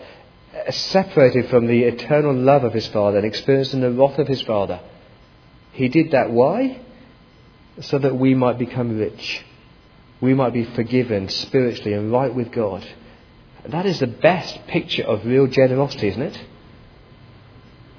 uh, 0.53 0.71
separated 0.71 1.49
from 1.49 1.67
the 1.67 1.83
eternal 1.83 2.33
love 2.33 2.63
of 2.63 2.73
his 2.73 2.87
father 2.87 3.17
and 3.17 3.25
experiencing 3.25 3.81
the 3.81 3.91
wrath 3.91 4.17
of 4.17 4.27
his 4.27 4.41
father, 4.41 4.79
he 5.73 5.89
did 5.89 6.11
that. 6.11 6.31
Why? 6.31 6.81
So 7.79 7.99
that 7.99 8.15
we 8.15 8.33
might 8.33 8.57
become 8.57 8.97
rich. 8.97 9.45
We 10.19 10.33
might 10.33 10.53
be 10.53 10.63
forgiven 10.63 11.29
spiritually 11.29 11.93
and 11.93 12.11
right 12.11 12.33
with 12.33 12.51
God. 12.51 12.87
That 13.67 13.85
is 13.85 13.99
the 13.99 14.07
best 14.07 14.65
picture 14.67 15.03
of 15.03 15.25
real 15.25 15.47
generosity, 15.47 16.07
isn't 16.07 16.21
it? 16.21 16.45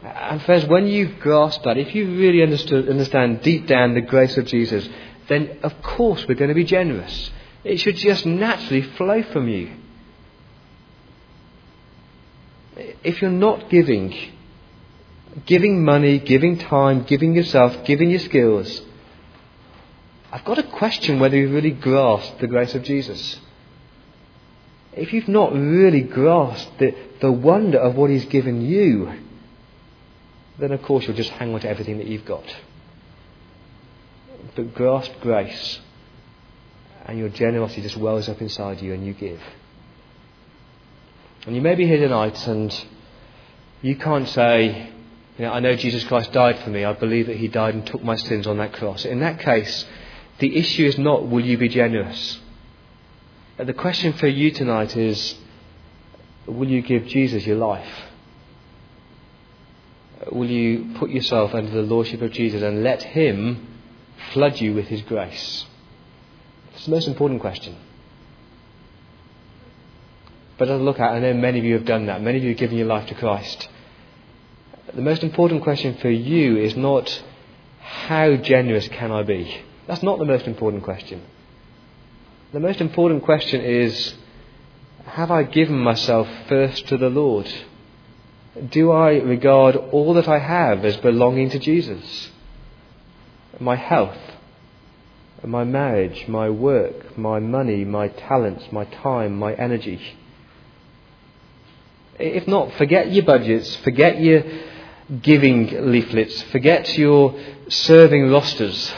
And 0.02 0.42
friends, 0.42 0.66
when 0.66 0.86
you 0.86 1.14
grasp 1.20 1.62
that, 1.64 1.76
if 1.76 1.94
you 1.94 2.16
really 2.16 2.42
understand 2.42 3.42
deep 3.42 3.66
down 3.66 3.94
the 3.94 4.00
grace 4.00 4.36
of 4.36 4.46
Jesus, 4.46 4.88
then 5.28 5.58
of 5.62 5.80
course 5.82 6.26
we're 6.26 6.34
going 6.34 6.48
to 6.48 6.54
be 6.54 6.64
generous. 6.64 7.30
It 7.64 7.78
should 7.78 7.96
just 7.96 8.24
naturally 8.24 8.82
flow 8.82 9.22
from 9.24 9.48
you. 9.48 9.72
If 13.04 13.20
you're 13.20 13.30
not 13.30 13.68
giving, 13.68 14.16
giving 15.46 15.84
money, 15.84 16.18
giving 16.18 16.58
time, 16.58 17.02
giving 17.02 17.34
yourself, 17.34 17.84
giving 17.84 18.10
your 18.10 18.20
skills, 18.20 18.82
I've 20.30 20.44
got 20.44 20.56
to 20.56 20.62
question 20.62 21.20
whether 21.20 21.36
you've 21.36 21.52
really 21.52 21.70
grasped 21.70 22.40
the 22.40 22.46
grace 22.46 22.74
of 22.74 22.82
Jesus. 22.82 23.38
If 24.92 25.12
you've 25.12 25.28
not 25.28 25.52
really 25.52 26.02
grasped 26.02 26.78
the, 26.78 26.94
the 27.20 27.32
wonder 27.32 27.78
of 27.78 27.94
what 27.94 28.10
He's 28.10 28.26
given 28.26 28.60
you, 28.60 29.12
then 30.58 30.72
of 30.72 30.82
course 30.82 31.06
you'll 31.06 31.16
just 31.16 31.30
hang 31.30 31.54
on 31.54 31.60
to 31.60 31.68
everything 31.68 31.98
that 31.98 32.06
you've 32.06 32.24
got. 32.24 32.44
But 34.54 34.74
grasp 34.74 35.12
grace 35.20 35.80
and 37.06 37.18
your 37.18 37.28
generosity 37.30 37.82
just 37.82 37.96
wells 37.96 38.28
up 38.28 38.40
inside 38.42 38.82
you 38.82 38.92
and 38.92 39.06
you 39.06 39.14
give. 39.14 39.40
And 41.46 41.54
you 41.54 41.62
may 41.62 41.74
be 41.74 41.86
here 41.86 42.00
tonight 42.00 42.46
and 42.46 42.84
you 43.80 43.96
can't 43.96 44.28
say, 44.28 44.90
you 45.38 45.44
know, 45.44 45.52
I 45.52 45.60
know 45.60 45.76
Jesus 45.76 46.04
Christ 46.04 46.32
died 46.32 46.58
for 46.58 46.70
me. 46.70 46.84
I 46.84 46.92
believe 46.92 47.28
that 47.28 47.36
He 47.36 47.48
died 47.48 47.74
and 47.74 47.86
took 47.86 48.02
my 48.02 48.16
sins 48.16 48.46
on 48.46 48.58
that 48.58 48.72
cross. 48.72 49.04
In 49.04 49.20
that 49.20 49.38
case, 49.38 49.86
the 50.38 50.56
issue 50.56 50.86
is 50.86 50.98
not 50.98 51.26
will 51.28 51.44
you 51.44 51.58
be 51.58 51.68
generous. 51.68 52.38
The 53.58 53.74
question 53.74 54.12
for 54.12 54.28
you 54.28 54.52
tonight 54.52 54.96
is 54.96 55.34
will 56.46 56.68
you 56.68 56.80
give 56.82 57.06
Jesus 57.06 57.44
your 57.44 57.56
life? 57.56 58.06
Will 60.30 60.50
you 60.50 60.94
put 60.98 61.10
yourself 61.10 61.54
under 61.54 61.70
the 61.70 61.82
lordship 61.82 62.22
of 62.22 62.32
Jesus 62.32 62.62
and 62.62 62.82
let 62.82 63.02
Him 63.02 63.66
flood 64.32 64.60
you 64.60 64.74
with 64.74 64.86
His 64.86 65.02
grace? 65.02 65.66
It's 66.74 66.84
the 66.84 66.90
most 66.90 67.08
important 67.08 67.40
question. 67.40 67.76
But 70.56 70.68
as 70.68 70.80
I 70.80 70.82
look 70.82 70.98
at, 71.00 71.12
I 71.12 71.18
know 71.20 71.34
many 71.34 71.60
of 71.60 71.64
you 71.64 71.74
have 71.74 71.84
done 71.84 72.06
that. 72.06 72.20
Many 72.20 72.38
of 72.38 72.44
you 72.44 72.50
have 72.50 72.58
given 72.58 72.78
your 72.78 72.86
life 72.86 73.08
to 73.08 73.14
Christ. 73.14 73.68
The 74.94 75.02
most 75.02 75.22
important 75.22 75.62
question 75.62 75.96
for 75.98 76.10
you 76.10 76.56
is 76.56 76.76
not 76.76 77.22
how 77.80 78.36
generous 78.36 78.88
can 78.88 79.12
I 79.12 79.22
be? 79.22 79.62
That's 79.88 80.02
not 80.02 80.18
the 80.18 80.26
most 80.26 80.46
important 80.46 80.84
question. 80.84 81.22
The 82.52 82.60
most 82.60 82.80
important 82.80 83.24
question 83.24 83.62
is 83.62 84.14
have 85.06 85.30
I 85.30 85.44
given 85.44 85.78
myself 85.78 86.28
first 86.46 86.86
to 86.88 86.98
the 86.98 87.08
Lord? 87.08 87.50
Do 88.70 88.90
I 88.90 89.12
regard 89.14 89.76
all 89.76 90.12
that 90.14 90.28
I 90.28 90.38
have 90.38 90.84
as 90.84 90.98
belonging 90.98 91.48
to 91.50 91.58
Jesus? 91.58 92.30
My 93.58 93.76
health, 93.76 94.18
my 95.42 95.64
marriage, 95.64 96.28
my 96.28 96.50
work, 96.50 97.16
my 97.16 97.38
money, 97.38 97.86
my 97.86 98.08
talents, 98.08 98.70
my 98.70 98.84
time, 98.84 99.38
my 99.38 99.54
energy. 99.54 100.00
If 102.18 102.46
not, 102.46 102.74
forget 102.74 103.10
your 103.10 103.24
budgets, 103.24 103.74
forget 103.76 104.20
your 104.20 104.42
giving 105.22 105.90
leaflets, 105.90 106.42
forget 106.42 106.98
your 106.98 107.40
serving 107.68 108.30
rosters, 108.30 108.92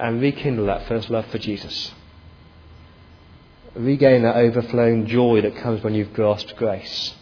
and 0.00 0.20
rekindle 0.20 0.66
that 0.66 0.88
first 0.88 1.10
love 1.10 1.26
for 1.26 1.38
Jesus. 1.38 1.92
Regain 3.74 4.22
that 4.22 4.36
overflowing 4.36 5.06
joy 5.06 5.42
that 5.42 5.56
comes 5.56 5.84
when 5.84 5.94
you've 5.94 6.12
grasped 6.12 6.56
grace. 6.56 7.14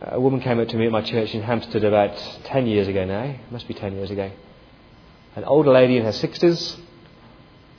A 0.00 0.20
woman 0.20 0.40
came 0.40 0.58
up 0.58 0.68
to 0.68 0.76
me 0.76 0.86
at 0.86 0.92
my 0.92 1.02
church 1.02 1.34
in 1.34 1.42
Hampstead 1.42 1.84
about 1.84 2.16
10 2.44 2.66
years 2.66 2.88
ago 2.88 3.04
now. 3.04 3.36
Must 3.50 3.68
be 3.68 3.74
10 3.74 3.94
years 3.94 4.10
ago. 4.10 4.30
An 5.36 5.44
older 5.44 5.70
lady 5.70 5.96
in 5.96 6.04
her 6.04 6.10
60s. 6.10 6.78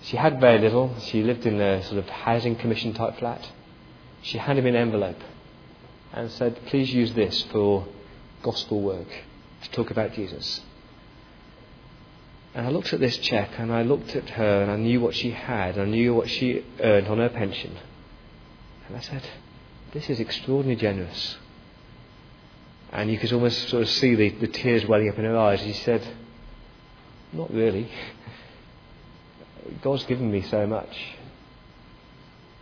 She 0.03 0.17
had 0.17 0.39
very 0.39 0.59
little. 0.59 0.95
She 0.99 1.23
lived 1.23 1.45
in 1.45 1.59
a 1.59 1.83
sort 1.83 1.97
of 1.97 2.07
housing 2.07 2.55
commission 2.55 2.93
type 2.93 3.17
flat. 3.17 3.49
She 4.21 4.37
handed 4.37 4.63
me 4.63 4.71
an 4.71 4.75
envelope 4.75 5.19
and 6.13 6.31
said, 6.31 6.59
Please 6.67 6.93
use 6.93 7.13
this 7.13 7.41
for 7.43 7.87
gospel 8.43 8.81
work 8.81 9.07
to 9.63 9.71
talk 9.71 9.91
about 9.91 10.13
Jesus. 10.13 10.61
And 12.55 12.65
I 12.65 12.69
looked 12.69 12.93
at 12.93 13.01
this 13.01 13.17
cheque 13.17 13.59
and 13.59 13.71
I 13.71 13.81
looked 13.81 14.15
at 14.15 14.29
her 14.29 14.61
and 14.61 14.71
I 14.71 14.77
knew 14.77 15.01
what 15.01 15.13
she 15.13 15.31
had. 15.31 15.75
And 15.75 15.89
I 15.89 15.91
knew 15.91 16.13
what 16.13 16.29
she 16.29 16.65
earned 16.79 17.07
on 17.07 17.17
her 17.17 17.27
pension. 17.27 17.77
And 18.87 18.95
I 18.95 19.01
said, 19.01 19.23
This 19.91 20.09
is 20.09 20.21
extraordinarily 20.21 20.81
generous. 20.81 21.37
And 22.93 23.11
you 23.11 23.19
could 23.19 23.33
almost 23.33 23.67
sort 23.67 23.83
of 23.83 23.89
see 23.89 24.15
the, 24.15 24.29
the 24.29 24.47
tears 24.47 24.85
welling 24.85 25.09
up 25.09 25.19
in 25.19 25.25
her 25.25 25.37
eyes. 25.37 25.59
She 25.59 25.73
said, 25.73 26.07
Not 27.33 27.53
really. 27.53 27.91
God's 29.81 30.05
given 30.05 30.31
me 30.31 30.41
so 30.41 30.65
much. 30.65 30.95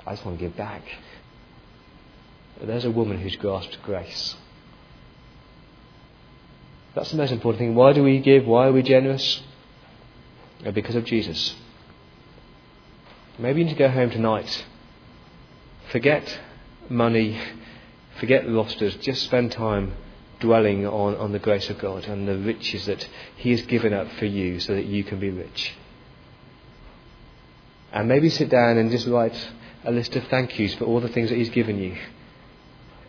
I 0.08 0.14
just 0.14 0.26
want 0.26 0.40
to 0.40 0.44
give 0.44 0.58
back. 0.58 0.82
There's 2.60 2.86
a 2.86 2.92
woman 2.92 3.20
who's 3.20 3.36
grasped 3.36 3.78
grace. 3.84 4.36
That's 6.96 7.12
the 7.12 7.18
most 7.18 7.32
important 7.32 7.60
thing. 7.60 7.76
Why 7.76 7.94
do 7.94 8.02
we 8.02 8.20
give? 8.20 8.48
Why 8.48 8.68
are 8.68 8.72
we 8.72 8.82
generous? 8.82 9.44
Uh, 10.66 10.72
because 10.72 10.96
of 10.96 11.04
Jesus. 11.04 11.56
Maybe 13.38 13.60
you 13.60 13.66
need 13.66 13.74
to 13.74 13.80
go 13.80 13.90
home 13.90 14.12
tonight. 14.12 14.66
Forget 15.92 16.40
money, 16.90 17.40
forget 18.20 18.50
rosters, 18.50 18.96
just 18.98 19.24
spend 19.24 19.52
time 19.52 19.94
dwelling 20.40 20.86
on, 20.86 21.16
on 21.16 21.32
the 21.32 21.40
grace 21.40 21.70
of 21.70 21.80
God 21.80 22.06
and 22.06 22.28
the 22.28 22.38
riches 22.38 22.86
that 22.86 23.08
He 23.36 23.52
has 23.52 23.62
given 23.64 23.94
up 23.94 24.10
for 24.14 24.26
you 24.26 24.60
so 24.60 24.76
that 24.76 24.86
you 24.86 25.04
can 25.04 25.20
be 25.20 25.30
rich. 25.30 25.74
And 27.92 28.08
maybe 28.08 28.30
sit 28.30 28.50
down 28.50 28.78
and 28.78 28.90
just 28.90 29.08
write 29.08 29.36
a 29.84 29.92
list 29.92 30.16
of 30.16 30.26
thank 30.28 30.58
yous 30.58 30.76
for 30.76 30.86
all 30.86 31.02
the 31.02 31.10
things 31.10 31.30
that 31.30 31.38
He's 31.38 31.50
given 31.50 31.78
you. 31.78 31.98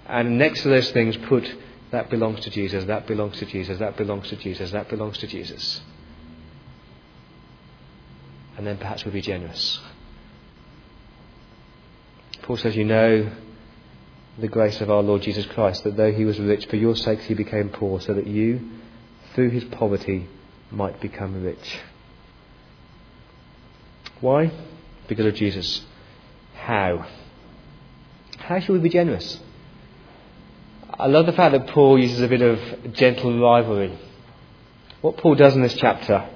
And 0.07 0.39
next 0.39 0.63
to 0.63 0.69
those 0.69 0.91
things, 0.91 1.17
put 1.29 1.55
that 1.93 2.11
belongs 2.11 2.41
to 2.41 2.51
Jesus, 2.51 2.85
that 2.87 3.07
belongs 3.07 3.39
to 3.39 3.47
Jesus, 3.47 3.79
that 3.79 3.97
belongs 3.97 4.29
to 4.29 4.37
Jesus, 4.37 4.73
that 4.73 4.89
belongs 4.89 5.19
to 5.19 5.27
Jesus. 5.29 5.81
And 8.57 8.67
then 8.67 8.79
perhaps 8.79 9.05
we'll 9.05 9.15
be 9.15 9.21
generous. 9.21 9.81
Paul 12.43 12.57
says, 12.57 12.77
You 12.77 12.85
know 12.85 13.31
the 14.39 14.49
grace 14.49 14.81
of 14.81 14.91
our 14.91 15.03
Lord 15.03 15.23
Jesus 15.23 15.47
Christ, 15.47 15.85
that 15.85 15.97
though 15.97 16.13
he 16.13 16.25
was 16.25 16.39
rich, 16.39 16.67
for 16.67 16.77
your 16.77 16.97
sakes 16.97 17.25
he 17.25 17.35
became 17.35 17.69
poor, 17.69 18.01
so 18.01 18.15
that 18.15 18.27
you, 18.27 18.71
through 19.35 19.51
his 19.51 19.65
poverty, 19.65 20.29
might 20.71 21.01
become 21.01 21.43
rich. 21.43 21.79
Why? 24.21 24.53
Because 25.09 25.27
of 25.27 25.35
Jesus. 25.35 25.83
How? 26.55 27.07
How 28.39 28.61
should 28.61 28.73
we 28.73 28.79
be 28.79 28.89
generous? 28.89 29.39
I 30.91 31.07
love 31.07 31.27
the 31.27 31.33
fact 31.33 31.53
that 31.53 31.75
Paul 31.75 31.99
uses 31.99 32.21
a 32.21 32.29
bit 32.29 32.43
of 32.43 32.93
gentle 32.93 33.41
rivalry. 33.41 33.99
What 35.01 35.17
Paul 35.17 35.35
does 35.35 35.57
in 35.57 35.63
this 35.63 35.75
chapter 35.75 36.29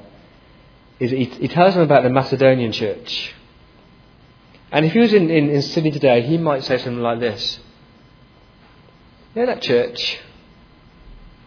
is 1.00 1.11
he, 1.11 1.25
he 1.25 1.49
tells 1.49 1.75
them 1.75 1.83
about 1.83 2.02
the 2.02 2.11
Macedonian 2.11 2.73
church. 2.73 3.35
And 4.71 4.85
if 4.85 4.93
he 4.93 4.99
was 4.99 5.12
in, 5.12 5.31
in, 5.31 5.50
in 5.50 5.62
Sydney 5.62 5.90
today, 5.90 6.23
he 6.23 6.37
might 6.37 6.64
say 6.64 6.78
something 6.78 7.02
like 7.02 7.21
this 7.21 7.59
You 9.35 9.43
know 9.43 9.47
that 9.47 9.62
church? 9.62 10.19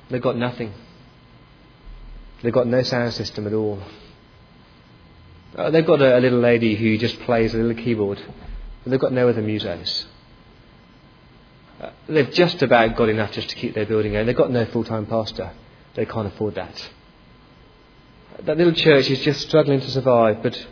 They've 0.10 0.22
got 0.22 0.38
nothing. 0.38 0.74
They've 2.42 2.54
got 2.54 2.68
no 2.68 2.82
sound 2.82 3.14
system 3.14 3.46
at 3.48 3.54
all. 3.54 3.82
Uh, 5.56 5.70
they've 5.70 5.86
got 5.86 6.02
a, 6.02 6.18
a, 6.18 6.20
little 6.20 6.40
lady 6.40 6.76
who 6.76 6.98
just 6.98 7.20
plays 7.22 7.54
a 7.54 7.58
little 7.58 7.82
keyboard, 7.82 8.22
but 8.84 8.90
they've 8.90 9.00
got 9.00 9.12
no 9.12 9.28
other 9.28 9.44
musos. 9.44 10.06
Uh, 11.80 11.92
they've 12.08 12.32
just 12.32 12.62
about 12.64 12.96
got 12.96 13.10
enough 13.10 13.32
just 13.32 13.50
to 13.50 13.56
keep 13.56 13.74
their 13.74 13.86
building 13.86 14.14
going. 14.14 14.26
They've 14.26 14.36
got 14.36 14.52
no 14.52 14.66
full 14.66 14.86
time 14.86 15.06
pastor. 15.06 15.52
They 15.94 16.06
can't 16.06 16.28
afford 16.28 16.56
that. 16.56 16.90
That 18.46 18.58
little 18.58 18.74
church 18.74 19.10
is 19.10 19.20
just 19.20 19.42
struggling 19.42 19.82
to 19.82 19.92
survive, 19.92 20.42
but, 20.42 20.68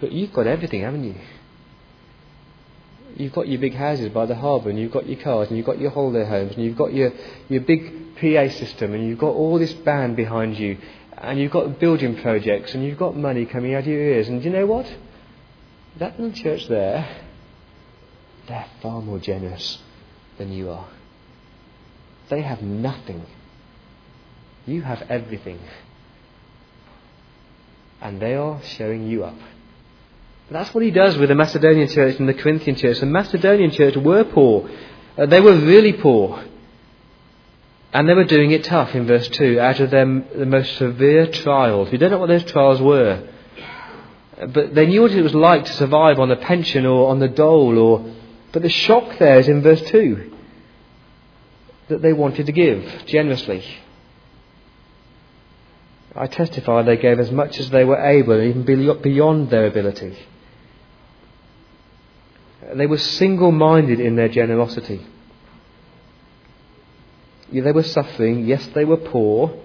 but 0.00 0.12
you've 0.12 0.32
got 0.32 0.46
everything, 0.46 0.82
haven't 0.82 1.04
you? 1.04 1.14
You've 3.16 3.32
got 3.32 3.48
your 3.48 3.60
big 3.60 3.74
houses 3.74 4.10
by 4.12 4.26
the 4.26 4.34
harbour, 4.34 4.70
and 4.70 4.78
you've 4.78 4.92
got 4.92 5.08
your 5.08 5.20
cars, 5.20 5.48
and 5.48 5.56
you've 5.56 5.66
got 5.66 5.80
your 5.80 5.90
holiday 5.90 6.28
homes, 6.28 6.54
and 6.54 6.64
you've 6.64 6.76
got 6.76 6.92
your, 6.92 7.12
your 7.48 7.62
big 7.62 8.16
PA 8.16 8.48
system, 8.50 8.92
and 8.94 9.06
you've 9.06 9.18
got 9.18 9.34
all 9.34 9.58
this 9.58 9.72
band 9.72 10.16
behind 10.16 10.58
you, 10.58 10.78
and 11.16 11.38
you've 11.38 11.52
got 11.52 11.78
building 11.78 12.20
projects, 12.20 12.74
and 12.74 12.84
you've 12.84 12.98
got 12.98 13.16
money 13.16 13.46
coming 13.46 13.74
out 13.74 13.80
of 13.80 13.86
your 13.86 14.00
ears. 14.00 14.28
And 14.28 14.42
do 14.42 14.48
you 14.48 14.54
know 14.54 14.66
what? 14.66 14.86
That 15.98 16.20
little 16.20 16.34
church 16.34 16.68
there, 16.68 17.24
they're 18.46 18.66
far 18.82 19.00
more 19.00 19.18
generous 19.18 19.78
than 20.38 20.52
you 20.52 20.70
are. 20.70 20.88
They 22.28 22.42
have 22.42 22.62
nothing. 22.62 23.26
You 24.66 24.82
have 24.82 25.02
everything. 25.08 25.58
And 28.00 28.20
they 28.20 28.34
are 28.34 28.60
showing 28.62 29.06
you 29.06 29.24
up. 29.24 29.36
But 30.48 30.58
that's 30.58 30.74
what 30.74 30.84
he 30.84 30.90
does 30.90 31.16
with 31.16 31.28
the 31.28 31.34
Macedonian 31.34 31.88
church 31.88 32.18
and 32.18 32.28
the 32.28 32.34
Corinthian 32.34 32.76
church. 32.76 33.00
The 33.00 33.06
Macedonian 33.06 33.70
church 33.70 33.96
were 33.96 34.24
poor. 34.24 34.70
Uh, 35.16 35.26
they 35.26 35.40
were 35.40 35.56
really 35.56 35.92
poor. 35.92 36.44
And 37.92 38.08
they 38.08 38.14
were 38.14 38.24
doing 38.24 38.52
it 38.52 38.64
tough 38.64 38.94
in 38.94 39.06
verse 39.06 39.28
2 39.28 39.58
out 39.60 39.80
of 39.80 39.90
them 39.90 40.24
the 40.36 40.46
most 40.46 40.76
severe 40.76 41.26
trials. 41.26 41.90
We 41.90 41.98
don't 41.98 42.10
know 42.10 42.18
what 42.18 42.28
those 42.28 42.44
trials 42.44 42.80
were. 42.80 43.28
But 44.48 44.74
they 44.74 44.86
knew 44.86 45.02
what 45.02 45.12
it 45.12 45.22
was 45.22 45.34
like 45.34 45.64
to 45.64 45.72
survive 45.72 46.18
on 46.18 46.30
a 46.30 46.36
pension 46.36 46.86
or 46.86 47.10
on 47.10 47.18
the 47.18 47.28
dole 47.28 47.78
or 47.78 48.14
but 48.52 48.62
the 48.62 48.68
shock 48.68 49.18
there 49.18 49.38
is 49.38 49.48
in 49.48 49.62
verse 49.62 49.82
2 49.82 50.32
that 51.88 52.02
they 52.02 52.12
wanted 52.12 52.46
to 52.46 52.52
give 52.52 53.06
generously. 53.06 53.64
I 56.14 56.26
testify 56.26 56.82
they 56.82 56.96
gave 56.96 57.20
as 57.20 57.30
much 57.30 57.58
as 57.60 57.70
they 57.70 57.84
were 57.84 58.00
able, 58.00 58.40
even 58.40 58.64
beyond 58.64 59.50
their 59.50 59.66
ability. 59.66 60.16
They 62.74 62.86
were 62.86 62.98
single 62.98 63.52
minded 63.52 64.00
in 64.00 64.16
their 64.16 64.28
generosity. 64.28 65.06
Yeah, 67.50 67.62
they 67.62 67.72
were 67.72 67.82
suffering. 67.82 68.46
Yes, 68.46 68.66
they 68.74 68.84
were 68.84 68.96
poor. 68.96 69.56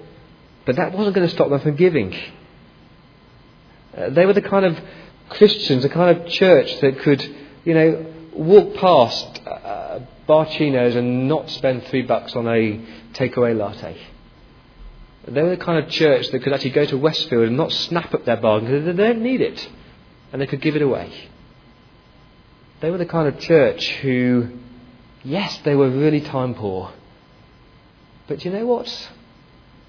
But 0.65 0.77
that 0.77 0.91
wasn't 0.93 1.15
going 1.15 1.27
to 1.27 1.33
stop 1.33 1.49
them 1.49 1.59
from 1.59 1.75
giving. 1.75 2.15
Uh, 3.95 4.09
they 4.09 4.25
were 4.25 4.33
the 4.33 4.41
kind 4.41 4.65
of 4.65 4.79
Christians, 5.29 5.83
the 5.83 5.89
kind 5.89 6.17
of 6.17 6.27
church 6.27 6.79
that 6.81 6.99
could, 6.99 7.21
you 7.63 7.73
know, 7.73 8.05
walk 8.33 8.75
past 8.75 9.41
uh, 9.47 9.99
Barcinos 10.27 10.95
and 10.95 11.27
not 11.27 11.49
spend 11.49 11.85
three 11.85 12.01
bucks 12.01 12.35
on 12.35 12.47
a 12.47 12.81
takeaway 13.13 13.55
latte. 13.55 13.97
They 15.27 15.41
were 15.41 15.49
the 15.49 15.57
kind 15.57 15.83
of 15.83 15.89
church 15.89 16.29
that 16.29 16.43
could 16.43 16.53
actually 16.53 16.71
go 16.71 16.85
to 16.85 16.97
Westfield 16.97 17.47
and 17.47 17.57
not 17.57 17.71
snap 17.71 18.13
up 18.13 18.25
their 18.25 18.37
bargain 18.37 18.69
because 18.69 18.85
they 18.85 19.03
don't 19.03 19.21
need 19.21 19.41
it. 19.41 19.67
And 20.31 20.41
they 20.41 20.47
could 20.47 20.61
give 20.61 20.75
it 20.75 20.81
away. 20.81 21.11
They 22.81 22.91
were 22.91 22.97
the 22.97 23.05
kind 23.05 23.27
of 23.27 23.39
church 23.39 23.89
who, 24.01 24.49
yes, 25.23 25.57
they 25.63 25.75
were 25.75 25.89
really 25.89 26.21
time 26.21 26.53
poor. 26.53 26.91
But 28.27 28.45
you 28.45 28.51
know 28.51 28.65
what? 28.65 29.09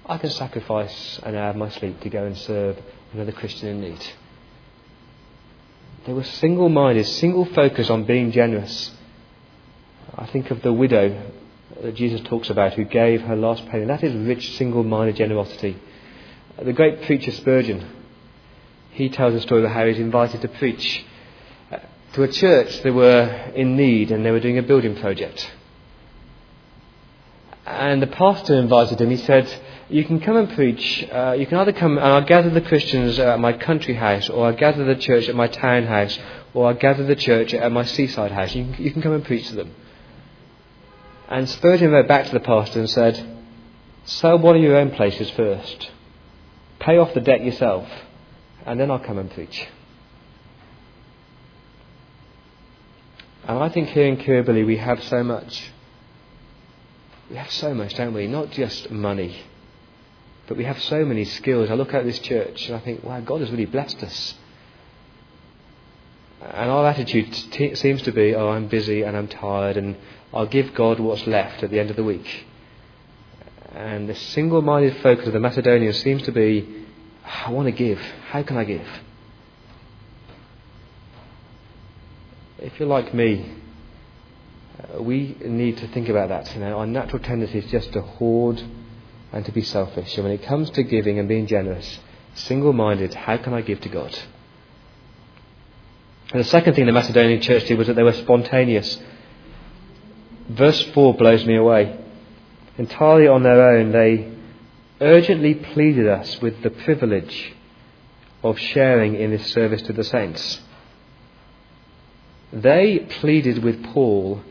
I 0.05 0.17
can 0.17 0.29
sacrifice 0.29 1.19
an 1.23 1.35
hour 1.35 1.49
of 1.49 1.55
my 1.55 1.69
sleep 1.69 1.99
to 2.01 2.09
go 2.09 2.25
and 2.25 2.37
serve 2.37 2.81
another 3.13 3.31
Christian 3.33 3.69
in 3.69 3.81
need. 3.81 4.07
They 6.05 6.13
were 6.13 6.23
single 6.23 6.69
minded, 6.69 7.05
single 7.05 7.45
focused 7.45 7.91
on 7.91 8.05
being 8.05 8.31
generous. 8.31 8.91
I 10.15 10.25
think 10.27 10.49
of 10.49 10.61
the 10.61 10.71
widow 10.73 11.31
that 11.81 11.95
Jesus 11.95 12.21
talks 12.21 12.49
about 12.49 12.73
who 12.73 12.85
gave 12.85 13.21
her 13.21 13.35
last 13.35 13.65
penny. 13.67 13.85
That 13.85 14.03
is 14.03 14.15
rich, 14.15 14.55
single 14.57 14.83
minded 14.83 15.15
generosity. 15.15 15.77
The 16.63 16.73
great 16.73 17.03
preacher 17.03 17.31
Spurgeon, 17.31 17.85
he 18.91 19.09
tells 19.09 19.35
a 19.35 19.41
story 19.41 19.63
of 19.63 19.71
how 19.71 19.85
he's 19.85 19.99
invited 19.99 20.41
to 20.41 20.47
preach 20.47 21.05
uh, 21.71 21.77
to 22.13 22.23
a 22.23 22.27
church 22.27 22.81
that 22.81 22.93
were 22.93 23.51
in 23.55 23.75
need 23.75 24.11
and 24.11 24.25
they 24.25 24.31
were 24.31 24.39
doing 24.39 24.57
a 24.57 24.63
building 24.63 24.95
project. 24.95 25.51
And 27.65 28.01
the 28.01 28.07
pastor 28.07 28.55
invited 28.55 28.99
him. 29.01 29.09
He 29.09 29.17
said, 29.17 29.53
You 29.89 30.05
can 30.05 30.21
come 30.21 30.37
and 30.37 30.49
preach. 30.53 31.05
Uh, 31.11 31.35
you 31.37 31.45
can 31.45 31.57
either 31.57 31.73
come 31.73 31.97
and 31.97 32.07
I'll 32.07 32.25
gather 32.25 32.49
the 32.49 32.61
Christians 32.61 33.19
at 33.19 33.39
my 33.39 33.53
country 33.53 33.93
house, 33.93 34.29
or 34.29 34.47
I'll 34.47 34.55
gather 34.55 34.85
the 34.85 34.95
church 34.95 35.27
at 35.27 35.35
my 35.35 35.47
town 35.47 35.85
house, 35.85 36.17
or 36.53 36.67
I'll 36.69 36.73
gather 36.73 37.03
the 37.03 37.15
church 37.15 37.53
at 37.53 37.71
my 37.71 37.83
seaside 37.83 38.31
house. 38.31 38.55
You 38.55 38.63
can, 38.63 38.83
you 38.83 38.91
can 38.91 39.01
come 39.01 39.11
and 39.11 39.23
preach 39.23 39.49
to 39.49 39.55
them. 39.55 39.75
And 41.29 41.49
Spurgeon 41.49 41.91
wrote 41.91 42.07
back 42.07 42.25
to 42.27 42.31
the 42.31 42.39
pastor 42.39 42.79
and 42.79 42.89
said, 42.89 43.37
Sell 44.05 44.37
one 44.37 44.55
of 44.55 44.61
your 44.61 44.77
own 44.77 44.91
places 44.91 45.29
first. 45.31 45.91
Pay 46.79 46.97
off 46.97 47.13
the 47.13 47.19
debt 47.19 47.43
yourself, 47.43 47.89
and 48.65 48.79
then 48.79 48.89
I'll 48.89 48.99
come 48.99 49.17
and 49.17 49.29
preach. 49.29 49.67
And 53.45 53.59
I 53.59 53.69
think 53.69 53.89
here 53.89 54.05
in 54.05 54.17
Kirribilli 54.17 54.65
we 54.65 54.77
have 54.77 55.03
so 55.03 55.23
much 55.23 55.71
we 57.29 57.35
have 57.35 57.51
so 57.51 57.73
much, 57.73 57.93
don't 57.95 58.13
we? 58.13 58.27
Not 58.27 58.51
just 58.51 58.89
money, 58.89 59.41
but 60.47 60.57
we 60.57 60.63
have 60.63 60.81
so 60.81 61.03
many 61.03 61.25
skills. 61.25 61.69
I 61.69 61.73
look 61.73 61.93
at 61.93 62.05
this 62.05 62.19
church 62.19 62.67
and 62.67 62.75
I 62.75 62.79
think, 62.79 63.03
wow, 63.03 63.19
God 63.19 63.41
has 63.41 63.51
really 63.51 63.65
blessed 63.65 64.01
us. 64.03 64.35
And 66.39 66.69
our 66.69 66.85
attitude 66.87 67.33
t- 67.33 67.75
seems 67.75 68.03
to 68.03 68.11
be, 68.11 68.33
oh, 68.33 68.49
I'm 68.49 68.67
busy 68.67 69.01
and 69.01 69.17
I'm 69.17 69.27
tired 69.27 69.75
and 69.75 69.97
I'll 70.33 70.47
give 70.47 70.73
God 70.73 70.99
what's 70.99 71.25
left 71.25 71.63
at 71.63 71.71
the 71.71 71.79
end 71.79 71.89
of 71.89 71.95
the 71.95 72.03
week. 72.03 72.45
And 73.73 74.09
the 74.09 74.15
single 74.15 74.61
minded 74.61 74.97
focus 75.01 75.27
of 75.27 75.33
the 75.33 75.39
Macedonians 75.39 76.01
seems 76.01 76.23
to 76.23 76.31
be, 76.31 76.85
I 77.23 77.51
want 77.51 77.67
to 77.67 77.71
give. 77.71 77.99
How 78.29 78.43
can 78.43 78.57
I 78.57 78.63
give? 78.63 78.87
If 82.59 82.79
you're 82.79 82.87
like 82.87 83.13
me, 83.13 83.53
uh, 84.79 85.01
we 85.01 85.37
need 85.41 85.77
to 85.77 85.87
think 85.89 86.09
about 86.09 86.29
that. 86.29 86.53
You 86.55 86.61
know, 86.61 86.79
our 86.79 86.87
natural 86.87 87.21
tendency 87.21 87.59
is 87.59 87.71
just 87.71 87.93
to 87.93 88.01
hoard 88.01 88.61
and 89.31 89.45
to 89.45 89.51
be 89.51 89.61
selfish. 89.61 90.15
And 90.15 90.23
when 90.23 90.33
it 90.33 90.43
comes 90.43 90.69
to 90.71 90.83
giving 90.83 91.19
and 91.19 91.27
being 91.27 91.47
generous, 91.47 91.99
single 92.33 92.73
minded, 92.73 93.13
how 93.13 93.37
can 93.37 93.53
I 93.53 93.61
give 93.61 93.81
to 93.81 93.89
God? 93.89 94.17
And 96.31 96.39
the 96.41 96.45
second 96.45 96.73
thing 96.73 96.85
the 96.85 96.91
Macedonian 96.91 97.41
church 97.41 97.65
did 97.65 97.77
was 97.77 97.87
that 97.87 97.95
they 97.95 98.03
were 98.03 98.13
spontaneous. 98.13 98.99
Verse 100.49 100.81
4 100.93 101.13
blows 101.15 101.45
me 101.45 101.55
away. 101.55 101.99
Entirely 102.77 103.27
on 103.27 103.43
their 103.43 103.69
own, 103.69 103.91
they 103.91 104.31
urgently 105.01 105.55
pleaded 105.55 106.07
us 106.07 106.41
with 106.41 106.61
the 106.63 106.69
privilege 106.69 107.53
of 108.43 108.57
sharing 108.57 109.15
in 109.15 109.31
this 109.31 109.51
service 109.51 109.81
to 109.83 109.93
the 109.93 110.03
saints. 110.03 110.61
They 112.53 112.99
pleaded 113.19 113.63
with 113.63 113.83
Paul 113.83 114.41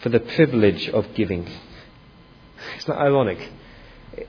for 0.00 0.08
the 0.08 0.20
privilege 0.20 0.88
of 0.88 1.14
giving. 1.14 1.48
It's 2.76 2.86
not 2.86 2.98
ironic. 2.98 3.50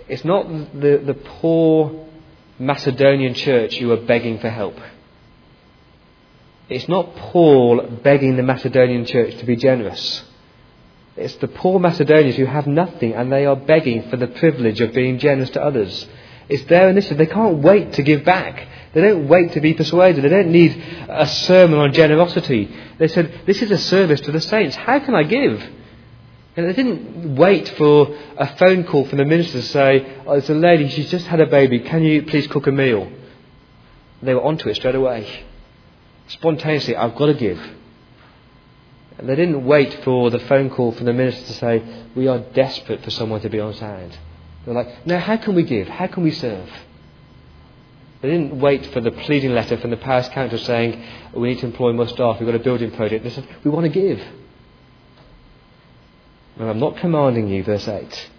It's 0.08 0.26
not 0.26 0.48
the, 0.50 1.02
the 1.06 1.14
poor 1.14 2.08
Macedonian 2.58 3.36
church 3.36 3.78
who 3.78 3.92
are 3.92 3.98
begging 3.98 4.40
for 4.40 4.50
help. 4.50 4.76
It's 6.68 6.88
not 6.88 7.16
Paul 7.16 8.00
begging 8.04 8.36
the 8.36 8.44
Macedonian 8.44 9.06
church 9.06 9.38
to 9.38 9.46
be 9.46 9.56
generous. 9.56 10.24
It's 11.16 11.36
the 11.36 11.48
poor 11.48 11.80
Macedonians 11.80 12.36
who 12.36 12.46
have 12.46 12.68
nothing 12.68 13.14
and 13.14 13.32
they 13.32 13.46
are 13.46 13.56
begging 13.56 14.10
for 14.10 14.18
the 14.18 14.28
privilege 14.28 14.80
of 14.82 14.94
being 14.94 15.20
generous 15.20 15.50
to 15.52 15.64
others. 15.64 16.08
It's 16.48 16.64
their 16.66 16.90
initiative. 16.90 17.18
They 17.18 17.26
can't 17.26 17.58
wait 17.58 17.94
to 17.94 18.04
give 18.04 18.24
back. 18.24 18.68
They 18.94 19.02
don't 19.02 19.28
wait 19.28 19.52
to 19.54 19.62
be 19.62 19.74
persuaded. 19.76 20.24
They 20.24 20.30
don't 20.30 20.52
need 20.52 20.84
a 21.08 21.28
sermon 21.28 21.80
on 21.80 21.94
generosity. 21.94 22.76
They 22.98 23.08
said, 23.08 23.42
This 23.46 23.62
is 23.62 23.70
a 23.70 23.78
service 23.78 24.22
to 24.22 24.32
the 24.32 24.42
saints. 24.42 24.76
How 24.76 25.00
can 25.00 25.14
I 25.14 25.24
give? 25.24 25.62
And 26.56 26.68
they 26.68 26.74
didn't 26.74 27.36
wait 27.36 27.70
for 27.70 28.18
a 28.38 28.56
phone 28.58 28.84
call 28.84 29.06
from 29.06 29.20
the 29.20 29.26
minister 29.26 29.62
to 29.62 29.68
say, 29.68 30.18
Oh, 30.26 30.32
there's 30.32 30.50
a 30.50 30.56
lady, 30.56 30.90
she's 30.90 31.12
just 31.12 31.28
had 31.28 31.40
a 31.40 31.46
baby. 31.46 31.82
Can 31.82 32.04
you 32.04 32.24
please 32.24 32.48
cook 32.48 32.66
a 32.66 32.72
meal? 32.72 33.12
They 34.24 34.34
were 34.34 34.44
onto 34.44 34.70
it 34.70 34.76
straight 34.76 34.96
away. 34.96 35.46
Spontaneously, 36.28 36.96
I've 36.96 37.16
got 37.16 37.28
to 37.28 37.34
give. 37.36 37.60
And 39.20 39.28
they 39.28 39.36
didn't 39.36 39.66
wait 39.66 39.94
for 40.06 40.30
the 40.30 40.40
phone 40.40 40.70
call 40.70 40.94
from 40.94 41.06
the 41.06 41.12
minister 41.12 41.46
to 41.48 41.54
say, 41.54 41.84
We 42.16 42.30
are 42.30 42.40
desperate 42.40 43.04
for 43.04 43.12
someone 43.12 43.42
to 43.42 43.50
be 43.50 43.60
on 43.60 43.74
hand. 43.74 44.18
They 44.66 44.72
were 44.72 44.82
like, 44.82 45.06
Now, 45.06 45.20
how 45.20 45.36
can 45.36 45.56
we 45.56 45.64
give? 45.64 45.90
How 45.90 46.08
can 46.08 46.24
we 46.24 46.32
serve? 46.32 46.70
They 48.22 48.30
didn't 48.30 48.58
wait 48.62 48.86
for 48.88 49.02
the 49.02 49.12
pleading 49.12 49.52
letter 49.52 49.78
from 49.78 49.92
the 49.92 49.98
parish 49.98 50.30
council 50.30 50.58
saying, 50.58 51.04
We 51.34 51.50
need 51.50 51.60
to 51.60 51.66
employ 51.66 51.92
more 51.92 52.08
staff, 52.08 52.40
we've 52.40 52.48
got 52.48 52.56
a 52.56 52.64
building 52.64 52.92
project. 52.92 53.26
They 53.26 53.30
said, 53.30 53.46
We 53.66 53.72
want 53.72 53.84
to 53.84 53.90
give. 53.90 54.26
And 56.58 56.70
I'm 56.70 56.80
not 56.80 56.96
commanding 56.98 57.50
you, 57.50 57.62
verse 57.62 57.90
8. 57.90 58.30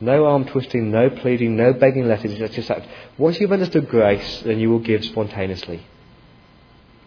No 0.00 0.26
arm 0.26 0.44
twisting, 0.44 0.92
no 0.92 1.10
pleading, 1.10 1.56
no 1.56 1.72
begging 1.72 2.06
letters. 2.06 2.38
Just 2.54 2.68
that. 2.68 2.86
Once 3.18 3.40
you've 3.40 3.50
understood 3.50 3.88
grace, 3.88 4.42
then 4.42 4.60
you 4.60 4.70
will 4.70 4.78
give 4.78 5.04
spontaneously. 5.04 5.84